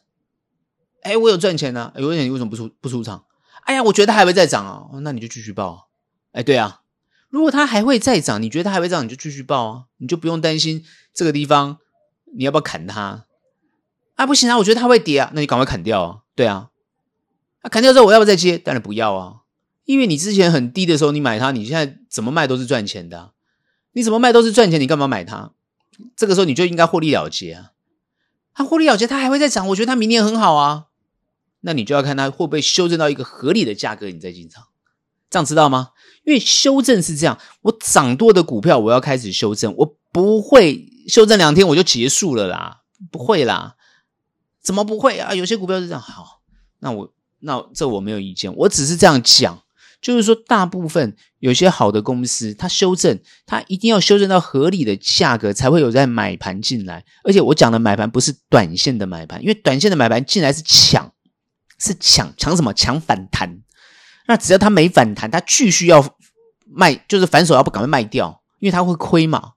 [1.02, 3.24] 哎，我有赚钱呢，有赚钱你为什么不出不出场？
[3.64, 5.88] 哎呀，我觉得还会再涨啊，那你就继续抱。
[6.33, 6.83] 哎，对啊，
[7.29, 11.79] 如果它还会再涨，你觉得它还会涨，你就继续报啊，你就不用担心这个地方
[12.37, 13.26] 你要不要砍它？
[14.14, 16.70] 啊，不行啊，我觉得它会跌啊，那你赶快砍掉啊，对啊。
[17.68, 18.57] 砍掉之后，我要不要再接？
[18.57, 19.40] 当然不要啊！
[19.87, 23.33] 因为你之前很低的时候你买它，你现在怎么卖都是赚钱的。
[23.92, 25.53] 你怎么卖都是赚钱，你干嘛买它？
[26.14, 27.72] 这个时候你就应该获利了结啊！
[28.53, 30.87] 它获利了结，它还会再涨，我觉得它明年很好啊。
[31.61, 34.64] 那你就要看它会不会修正到一个合理的价格，你再进场。
[35.31, 35.92] 这样知道吗？
[36.25, 43.77] 因为修正是这样，我涨多的股票我要开始修正，我不会修正两天我就结束了啦，不会啦。
[44.61, 45.33] 怎么不会啊？
[45.35, 46.42] 有些股票是这样，好，
[46.81, 47.12] 那我。
[47.38, 49.62] 那这我没有意见，我只是这样讲，
[50.00, 57.04] 就是说，大部分有些好的公司，它修正，它一定要修正到合理的价格，才会有在买盘进来。
[57.24, 61.12] 而且我讲的买盘不是短线的买盘，因为短线的买盘进来是抢，
[61.78, 62.72] 是抢抢什么？
[62.72, 63.61] 抢反弹。
[64.28, 66.16] 那只要它没反弹，它继续要
[66.66, 69.52] 卖，就是反手要不赶快卖掉，因为它会亏嘛。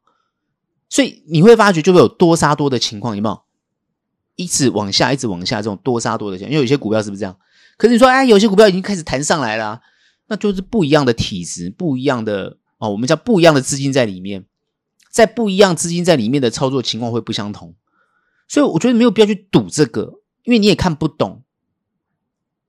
[0.89, 3.41] 所以你会发觉就会有多杀多的情况，有没有？
[4.35, 7.37] 一直往下，一直往下，这种多杀多的情况，因为有些股票是不是这样？
[7.77, 9.81] 可是你说，哎，有些股票已经开始弹上来了，
[10.29, 14.45] 那就是不一样的体质，不一样的哦，我们叫不一样的资金在里面，
[15.11, 17.75] 在不一样资金在里面的操作情况会不相同，
[18.47, 21.43] 所以我觉得没有必要去赌这个，因为你也看不懂，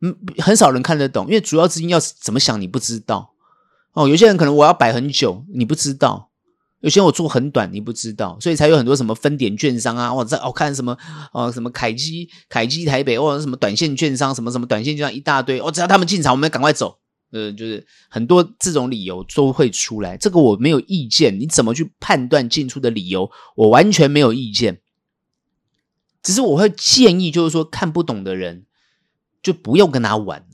[0.01, 3.35] 嗯，很少人看得懂，因为主要资金要怎么想你不知道。
[3.93, 6.31] 哦，有些人可能我要摆很久，你不知道。
[6.81, 10.97] 有些我做很短，你不知道，所以才有很多什么分点券商啊，或者哦看什么
[11.31, 17.00] 哦什么凯基凯基台北，或者什么短线券商，什么什么短线券商一大堆，哦只要他们进场，我们要赶快走，
[17.33, 24.81] 呃就是很多这种理由都会出来，这个我没有意见，你怎么去判断进出的理由，我完全没有意见，
[26.23, 28.67] 只是我会建议，就是说看不懂的人
[29.43, 30.47] 就不要跟他玩了，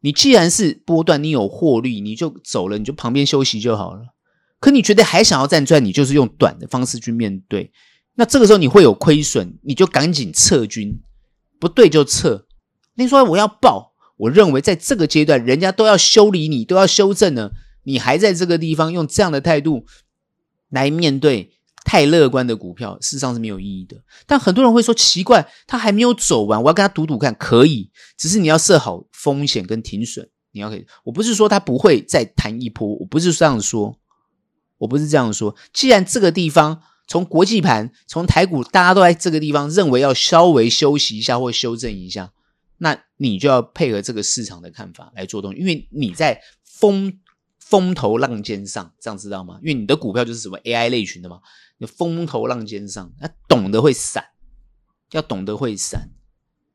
[0.00, 4.14] 你既然是波段，你有获利，你就走了，你就旁边休息就好了。
[4.58, 7.72] 可你觉得还想要再赚，你就是用短的方式去面对。
[8.14, 10.98] 那这个时候你会有亏损，你就赶紧撤军，
[11.60, 12.46] 不对就撤。
[12.94, 17.52] 你说我要报，我认为在这个阶段，人家都要修理你，都要修正了，
[17.84, 19.84] 你还在这个地方用这样的态度
[20.70, 21.52] 来面对
[21.84, 23.96] 太乐观的股票，事实上是没有意义的。
[24.26, 30.86] 但很多人会说奇怪，他还没有走完，我要跟他赌赌看，可以，只是你要设好风险跟停损，你要可以。
[31.04, 33.98] 我不是说他不会再弹一波，我不是这样说。
[34.78, 42.32] 我不是这样说，既然这个地方从国际盘、从台股，大家都在这个地方认为要稍微休息一下或修正一下，
[43.16, 47.20] 你就要配合这个市场的看法来做东西，因为你在风
[47.58, 49.58] 风头浪尖上，这样知道吗？
[49.62, 51.40] 因为你的股票就是什么 AI 类群的嘛，
[51.78, 54.24] 你风头浪尖上，那懂得会闪，
[55.12, 56.10] 要懂得会闪，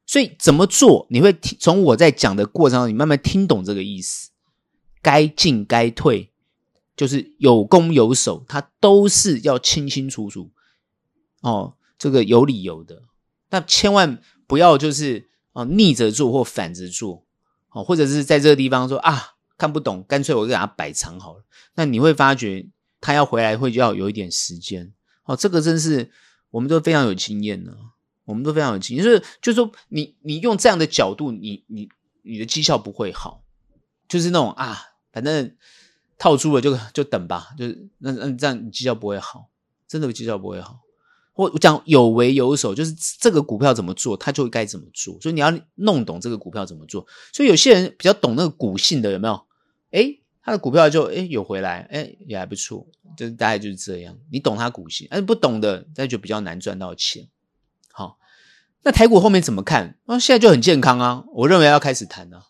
[0.05, 1.07] 所以怎么做？
[1.09, 4.29] 你会听从我在讲的过程，你慢慢听懂这个意思，
[5.01, 6.29] 该进该退。
[6.93, 10.51] 就是有攻有守，它都是要清清楚楚
[11.41, 13.03] 哦，这个有理由的。
[13.49, 17.25] 那千万不要就是哦逆着做或反着做
[17.69, 21.43] 哦，或者是在这个地方说啊看不懂，干脆我就给它摆长好了。
[21.75, 22.67] 那你会发觉
[22.99, 24.91] 它要回来会就要有一点时间
[25.25, 25.35] 哦。
[25.35, 26.11] 这个真是
[26.49, 27.77] 我们都非常有经验的，
[28.25, 29.05] 我们都非常有经验。
[29.05, 31.89] 就是就是说你你用这样的角度，你你
[32.21, 33.43] 你的绩效不会好，
[34.07, 34.77] 就是那种啊，
[35.11, 35.55] 反正。
[36.23, 39.49] 套住了就就等吧，就是那那这样你绩效不会好，
[39.87, 40.81] 真的绩效不会好。
[41.33, 45.17] 我我讲有为有守，就是这个股票怎么做，它就该怎么做。
[45.21, 47.05] 所以你要弄懂这个股票怎么做。
[47.33, 49.41] 所以有些人比较懂那个股性的，有没有？
[49.91, 52.85] 诶，他的股票就诶有回来，诶也还不错，
[53.17, 54.17] 就是大概就是这样。
[54.31, 57.27] 你懂他股性，但是不懂的，那就比较难赚到钱。
[57.91, 58.17] 好，
[58.83, 59.97] 那台股后面怎么看？
[60.05, 62.47] 那现在就很健康啊，我认为要开始谈了。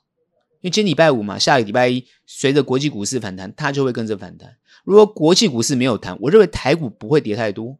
[0.62, 4.58] 因为今天礼拜五嘛，下个礼拜一随着国际股市反弹，它就会跟着反弹。
[4.84, 7.80] 如果国际股市没有弹，我认为台股不会跌太多，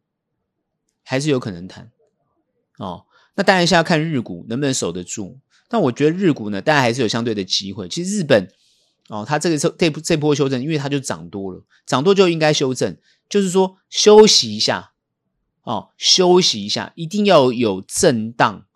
[1.02, 1.90] 还是有可能弹。
[2.78, 5.38] 哦，那当然是要看日股能不能守得住。
[5.68, 7.88] 但我觉得日股呢，当然还是有相对的机会。
[7.88, 8.46] 其实日本
[9.08, 12.96] 哦，它这个这这波修正，因为它就涨多了，涨多就应该修正，
[13.28, 14.92] 就是说休息一下
[15.62, 18.66] 哦，休息一下，一定要有震荡，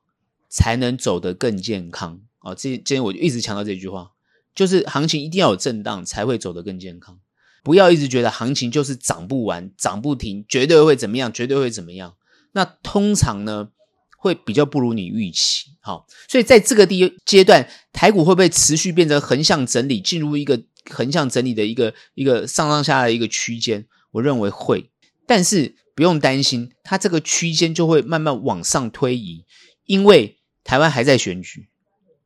[0.49, 2.21] 才能走得更健康。
[2.41, 4.13] 哦，这今天我就一直强调这句话，
[4.55, 7.19] 就是行情一定要有震荡才会走得更健康，
[7.67, 12.15] 不要一直觉得行情就是涨不完、涨不停，绝对会怎么样，绝对会怎么样。
[12.53, 13.71] 那通常呢，
[14.17, 15.73] 会比较不如你预期。
[15.81, 23.85] 好，所以在这个第一阶段，台股会不会持续变成横向整理，进入一个横向整理的一个一个上上下的一个区间？
[24.13, 24.89] 我认为会，
[25.27, 29.45] 但是不用担心，它这个区间就会慢慢往上推移，
[29.87, 31.69] 因为台湾还在选举。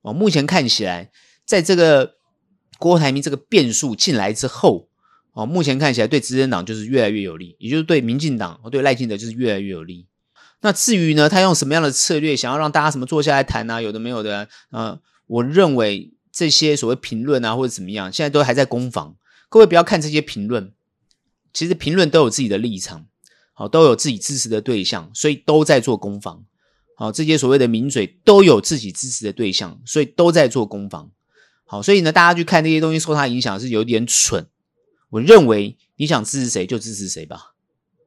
[0.03, 1.11] 哦，目前看起来，
[1.47, 2.17] 在这个
[2.79, 4.90] 郭台铭这个变数进来之后，
[5.33, 10.07] 哦，目前看起来对执政党就是越来越有利，也就是对民进党和对赖清德就是越来越有利。
[10.63, 19.17] 那至于呢，他用什么样的策略，想要让大家什么坐下来谈啊，有的没有的，啊，呃，我认为这些所谓评论啊或者怎么样，现在都还在攻防。
[19.49, 20.73] 各位不要看这些评论，
[21.53, 23.07] 其实评论都有自己的立场，
[23.55, 26.45] 好，都有自己支持的对象，所以都在做攻防。
[26.97, 31.11] 好，这些所谓的名嘴都有自己支持的对象，所以都在做攻防。
[31.65, 34.47] 好，所以呢，大家去看这些东西受他影响是有点蠢。
[35.11, 37.55] 我认为你想支持谁就支持谁吧。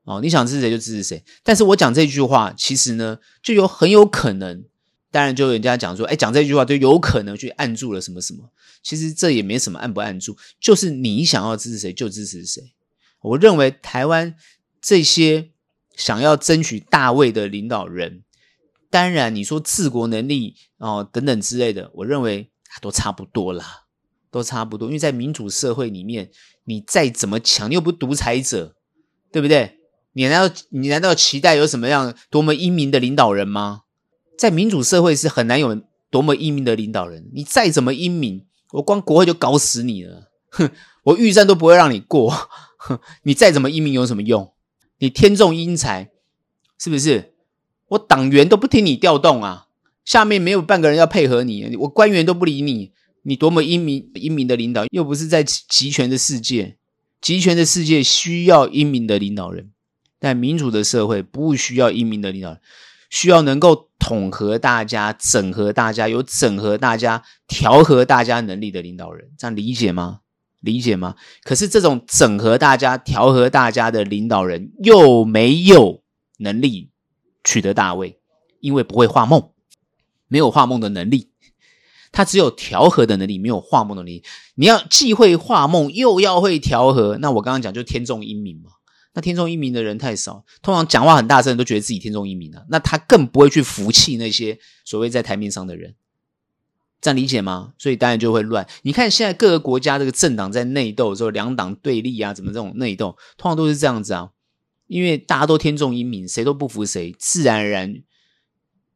[0.06, 1.24] 哦，你想支持谁就支持谁。
[1.43, 4.66] 但是我讲这句话，其实呢，就有很有可能，
[5.12, 8.49] 当然就人家讲说，哎，讲这句话就有可能去按住了什么什么。
[8.82, 12.74] 其实这也没什么按不按住，就是你想要支持谁就支持谁。
[13.22, 14.36] 我认为台湾
[14.82, 15.51] 这些
[15.95, 18.24] 想要争取大位的领导人。
[18.89, 22.51] 当然，你说治国能力哦等等之类的，我认为
[22.82, 23.83] 都差不多啦，
[24.34, 24.88] 都差不多。
[24.88, 26.32] 因为在民主社会里面，
[26.66, 28.76] 你再怎么强，你又不独裁者，
[29.32, 29.78] 对不对？
[30.14, 33.84] 你难道你难道期待有什么样多么英明的领导人吗？
[34.38, 37.30] 在民主社会是很难有多么英明的领导人。
[37.34, 40.32] 你再怎么英明，我光国会就搞死你了。
[40.50, 40.70] 哼，
[41.04, 42.30] 我预算都不会让你过。
[42.78, 44.54] 哼，你再怎么英明有什么用？
[45.00, 46.12] 你天纵英才，
[46.80, 47.34] 是不是？
[47.90, 49.68] 我党员都不听你调动啊，
[50.06, 52.92] 下面没有半个人要配合你，我官员都不理你，
[53.24, 56.78] 你多么英明英明的领导，又不是在集权的世界，
[57.20, 59.72] 集权的世界需要英明的领导人。
[60.20, 62.62] 但民主的社会不需要英明的领导人，
[63.10, 70.20] 需要能够统合大家、整合大家、有整合大家、调和大家能力的领导人，这样理解吗？
[70.62, 71.16] 理解吗？
[71.44, 76.02] 可是这种整合大家、调和大家的领导人又没有
[76.38, 76.90] 能力
[77.44, 78.18] 取得大位，
[78.62, 79.50] 因为不会画梦，
[80.30, 81.32] 没有画梦的能力，
[82.14, 84.24] 他只有调和的能力，没有画梦的能力。
[84.55, 88.70] 你要既会画梦，又要会调和，那我刚刚讲就天纵英明嘛。
[89.16, 92.64] 那天纵英明的人太少，通常讲话很大声，都觉得自己天纵英明啊。
[92.70, 95.95] 那他更不会去服气那些所谓在台面上的人，
[97.01, 97.74] 这样理解吗？
[97.78, 98.68] 所以当然就会乱。
[98.84, 104.30] 你看现在各个国家这个政党在内斗的时候，两党对立啊，怎么这种内斗，通常都是这样子啊。
[104.86, 108.03] 因为大家都天纵英明，谁都不服谁，自然而然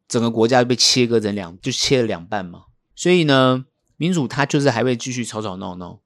[0.08, 2.64] 整个国家被切割成两，就切了两半嘛。
[2.98, 6.02] 所以呢，民主它就是还会继续吵吵闹闹，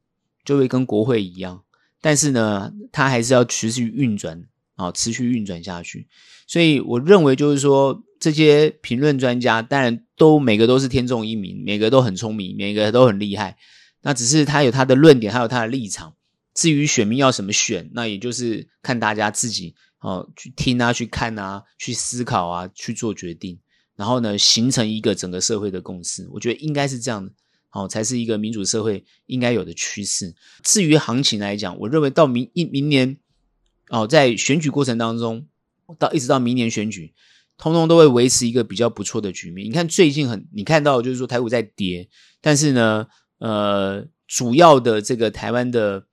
[0.45, 1.63] 就会跟国会一样。
[2.01, 4.43] 但是呢，它还是要持续运转
[4.75, 6.07] 啊，持续运转下去。
[6.45, 13.57] 所以我认为，就是说，这些评论专家，当然都每个都是天纵英明，每个都很聪明，每个都很厉害。
[14.01, 16.13] 那只是他有他的论点，还有他的立场。
[16.53, 23.57] 至于选民要什么选，那也就是看大家自己哦，去听啊，去看啊，去思考啊，去做决定，
[24.01, 26.27] 然后呢，形成一个整个社会的共识。
[26.31, 27.31] 我觉得应该是这样的。
[27.69, 30.33] 好，才是一个民主社会应该有的趋势。
[30.63, 33.15] 至于行情来讲，我认为到明一明年，
[33.89, 35.45] 哦，在选举过程当中，
[35.99, 37.13] 到一直到明年选举，
[37.59, 39.67] 通通都会维持一个比较不错的局面。
[39.67, 42.09] 你看最近很，你看到就是说台股在跌，
[42.41, 43.05] 但是呢，
[43.37, 46.07] 呃，主要的这个台湾的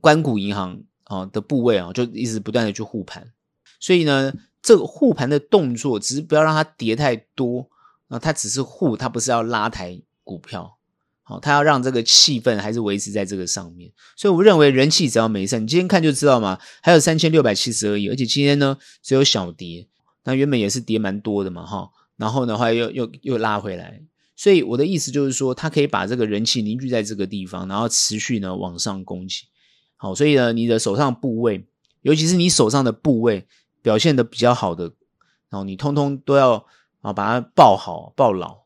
[0.00, 3.32] 官股银行啊的部位啊，就一直不断的去护盘。
[3.80, 4.32] 所以呢，
[4.62, 7.68] 这个护盘的动作只是不要让它跌太多
[8.08, 10.78] 啊，它只是护，它不是要拉抬股票。
[11.24, 19.86] 好，它要让这个气氛还是维持在这个上面，所以我认为人气只要没散，你今天看就知道嘛，还有三千六百七十而已，而且今天呢只有小跌，
[20.24, 24.02] 那原本也是跌蛮多的嘛，哈，然后的话又又又拉回来，
[24.34, 29.44] 所以我的意思就是说，它可以把这个人气凝聚在这个地方，然后持续呢往上攻击，
[29.96, 31.64] 好，所以呢你的手上部位，
[32.00, 33.46] 尤其是你手上的部位
[33.82, 34.84] 表现的比较好的，
[35.50, 36.66] 然后你通通都要
[37.02, 38.62] 啊把它抱好抱牢，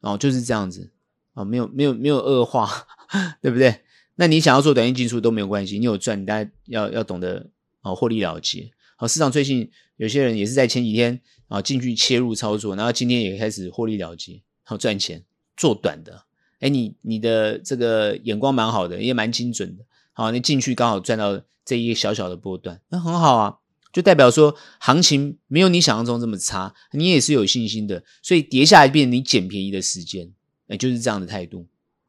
[0.00, 0.92] 然后就是这样子。
[1.34, 2.68] 啊，没有没有没有恶化，
[3.40, 3.80] 对不对？
[4.16, 7.48] 那你想要做短线进出都没有关系，你有赚，大家要要懂得
[7.80, 8.70] 啊获利了结。
[8.96, 15.24] 好，市场最近有些人也是在前几天啊进去切入操作，然后今天也开始获利了结，好赚钱
[15.56, 16.24] 做短的。
[16.60, 19.84] 哎，你你的这个眼光蛮好的，也蛮精准的。
[20.12, 23.56] 好，你进去刚好赚到这一个小小的波段，那很好啊，
[23.92, 30.32] 就代表说行情没有你想象中这么差，你也是有信心的，所以跌下来变你捡便宜的时间。
[30.68, 31.66] 哎，就是这样的态度，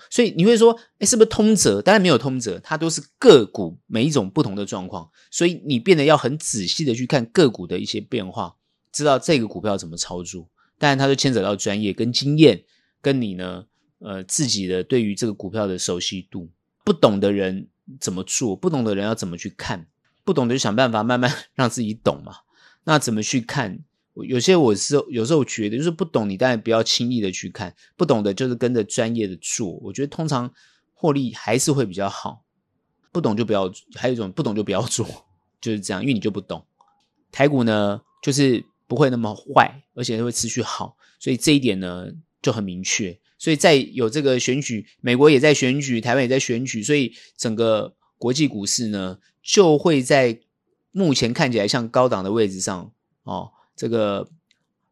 [0.09, 1.81] 所以你会说，哎，是不是通则？
[1.81, 8.55] 当然没有通则，它都是个股每一种不同的状况，所以你变得要很仔细的去看个股的一些变化，
[8.93, 10.47] 知道这个股票怎么操作。
[10.77, 12.63] 当然，它就牵扯到专业跟经验，
[13.01, 13.65] 跟你呢，
[13.99, 16.49] 呃，自己的对于这个股票的熟悉度。
[16.85, 17.67] 不懂的人
[17.99, 18.55] 怎么做？
[18.55, 19.87] 不懂的人要怎么去看？
[20.23, 22.37] 不懂的就想办法慢慢 让自己懂嘛。
[22.85, 23.79] 那怎么去看？
[24.27, 29.71] 有些我是有时候觉得，就是不懂你当然不要轻易的去看，不懂的就是跟着专业的做。
[29.81, 30.53] 我觉得通常
[30.93, 32.43] 获利还是会比较好。
[33.11, 35.05] 不懂就不要，还有一种不懂就不要做，
[35.61, 36.65] 就是这样，因为你就不懂。
[37.31, 42.07] 台股呢，就是不会那么坏，而且会持续好，所以这一点呢
[42.41, 43.19] 就很明确。
[43.37, 47.93] 所以在有这个选举，美国也在选举，台湾也在选举，所以整个
[48.23, 50.39] 国际股市呢就会在
[50.93, 52.93] 目前看起来像高档的位置上
[53.23, 53.51] 哦。
[53.75, 54.29] 这个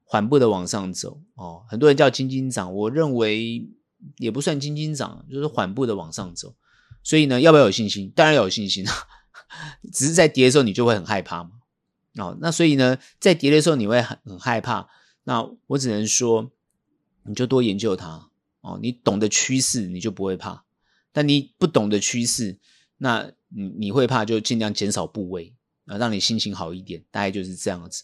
[0.04, 3.70] 缓步的往上走哦，很多人叫金金涨，我认为
[4.18, 6.56] 也不算金金涨，就是缓步的往上走。
[7.04, 8.12] 所以呢，要不要有信心？
[8.14, 8.94] 当然要有信心啊，
[9.94, 11.52] 只是在跌的时候你就会很害怕嘛。
[12.18, 14.90] 哦，那所以呢，在跌的时候你会很很害怕。
[15.24, 16.52] 那我只能说，
[17.24, 18.30] 你就多研究它
[18.60, 18.78] 哦。
[18.82, 20.66] 你懂得趋势，你就不会怕；
[21.14, 22.58] 但你不懂得趋势，
[23.04, 25.56] 那你你会怕，就尽量减少部位
[25.88, 27.04] 啊，让你心情好一点。
[27.10, 28.04] 大概就是这样子。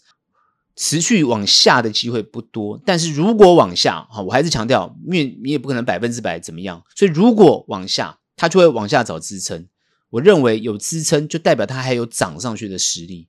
[0.76, 9.68] 持续往下的机会不多，但是如果往下，哈，我还是强调，因为你也不可能百分之百怎么样，所以如果往下，它就会往下找支撑。
[10.10, 13.28] 我认为有支撑就代表它还有涨上去的实力，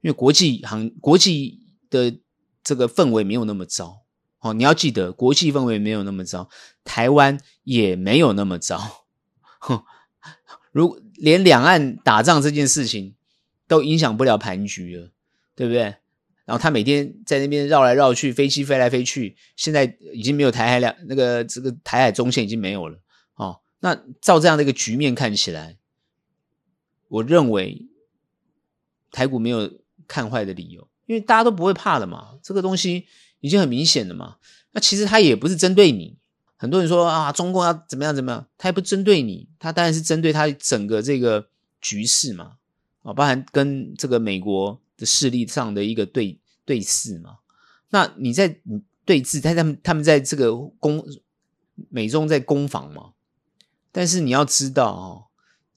[0.00, 2.18] 因为国际行国际的
[2.62, 4.02] 这个氛围没有那么糟。
[4.40, 6.48] 哦，你要记得，国际氛围没有那么糟，
[6.84, 9.06] 台湾也没有那么糟。
[9.60, 9.82] 哼，
[10.72, 13.14] 如连两岸打仗这件事情
[13.66, 15.10] 都影响不了盘局了，
[15.54, 15.82] 对不对？
[16.44, 23.00] 然后他每天在那边绕来绕去，飞机飞来飞去，现在已经没有台海两那个这个台海中线已经没有了。
[23.34, 25.76] 哦，那照这样的一个局面看起来，
[27.08, 27.88] 我认为
[29.10, 29.72] 台股没有
[30.06, 32.38] 看坏的理由，因为大家都不会怕了嘛。
[32.42, 33.06] 这个东西
[33.40, 34.36] 已经很明显了嘛。
[34.70, 36.16] 那其实他也不是针对你。
[36.56, 41.48] 很多人说啊，中共要怎么样怎么样，他也不针对你，他当然是针对他整个这个
[41.80, 42.52] 局势嘛。
[43.02, 47.38] 啊，包含跟这个美国的势力上的一个对对峙嘛。
[47.90, 48.58] 那你在
[49.04, 51.04] 对峙，他他们他们在这个攻
[51.88, 53.12] 美中在攻防嘛。
[53.92, 55.22] 但是你要知道哦。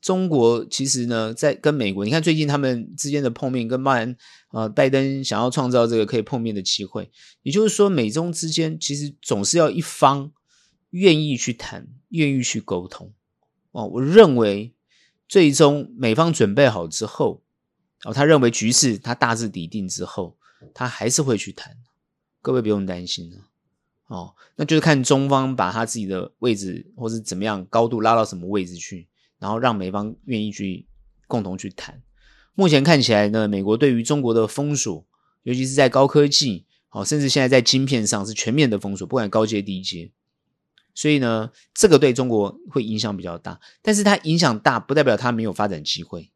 [0.01, 4.15] 中国其实呢，在跟美国，你看最近他们之间的碰面，跟拜登
[4.51, 7.11] 呃，拜登想要创造这个可以碰面的机会，
[7.43, 10.31] 也就是说，美中之间其实总是要一方
[10.91, 13.11] 愿意去谈，愿意去沟通
[13.71, 13.85] 哦。
[13.85, 14.73] 我认为
[15.27, 17.41] 最终美方准备好之后，
[18.03, 20.37] 哦，他认为局势他大致底定之后，
[20.73, 21.77] 他还是会去谈。
[22.41, 23.37] 各位不用担心了
[24.07, 29.07] 哦，那就是看中方把他自己的位置或是怎么样高度拉到什么位置去。
[29.39, 30.85] 然后让美方愿意去
[31.25, 32.03] 共同去谈。
[32.55, 35.05] 目前看起来呢，美国对于中国的封锁，
[35.43, 40.11] 尤其是在高科技，好，甚至现在在晶片上是全面的封锁，不管高阶低阶。
[40.99, 43.57] 所以呢，这个对中国会影响比较大。
[43.81, 46.29] 但是它影响大，不代表它没有发展机会，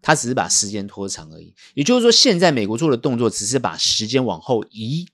[0.00, 1.52] 它只是把时间拖长而已。
[1.74, 5.08] 也就是说，现在美国做的动作，只是把时间往后移，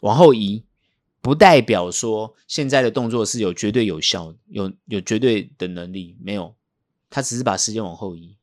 [0.00, 0.64] 往后移。
[1.22, 6.54] 不代表说现在的动作是有绝对有效、有有绝对的能力，没有，
[7.08, 8.36] 他只是把时间往后移，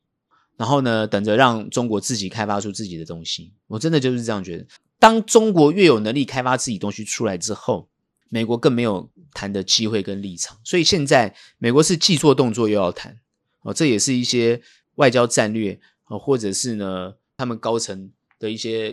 [0.56, 3.52] 然后呢，等着让中国自己开发出自己的东西。
[3.68, 4.66] 我真的就是这样觉得。
[4.98, 7.88] 当中国越有能力开发自己东西出来之后，
[8.32, 10.58] 美国更没有谈的机会跟立场。
[10.64, 13.20] 所以现在美国是既做动作又要谈
[13.60, 14.62] 哦，这也是一些
[14.94, 18.90] 外交战略哦，或者是呢他们高层的一些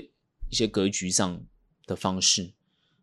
[0.50, 1.42] 一些格局上
[1.88, 2.52] 的方式。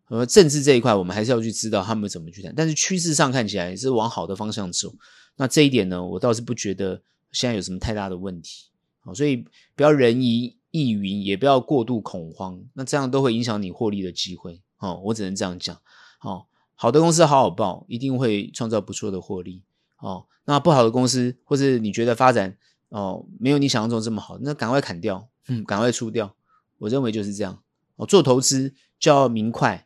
[0.08, 2.52] 而政治这一块，我们还是要去知道他们怎么去谈。
[2.54, 4.94] 但是趋势上看起来是往好的方向走。
[5.36, 8.66] 那这一点呢，我倒是不觉得现在有什么太大的问题。
[9.00, 12.62] 好，所以不要人云亦云，也不要过度恐慌。
[12.74, 14.60] 那这样都会影响你获利的机会。
[14.78, 15.80] 哦，我只能这样讲。
[16.18, 19.62] 好，好的公司好好抱，一定会创造不错的获利。
[19.98, 22.56] 哦，那不好的公司，或是你觉得发展
[22.88, 26.34] 哦没有你想象中这么好，那赶快砍掉，嗯，赶快出掉。
[26.78, 27.62] 我认为就是这样。
[27.96, 29.84] 哦，做投资就要明快。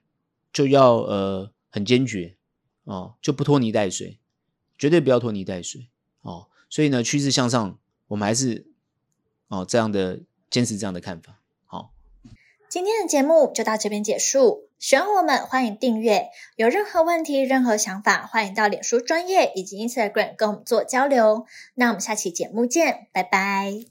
[0.53, 2.37] 就要呃很坚决
[2.83, 4.18] 哦，就不拖泥带水，
[4.76, 5.87] 绝对不要拖泥带水
[6.22, 6.49] 哦。
[6.68, 7.78] 所以呢，趋势向上，
[8.09, 8.66] 我们还是
[9.47, 11.39] 哦这样的坚持这样的看法。
[11.66, 11.93] 好，
[12.68, 14.68] 今天的节目就到这边结束。
[14.81, 16.31] 喜欢我们，欢迎订阅。
[16.57, 21.45] 有任何问题、任何想法，欢迎到脸书专业以及 Instagram 跟我们做交流。
[21.74, 23.89] 那我们下期节目见，拜拜。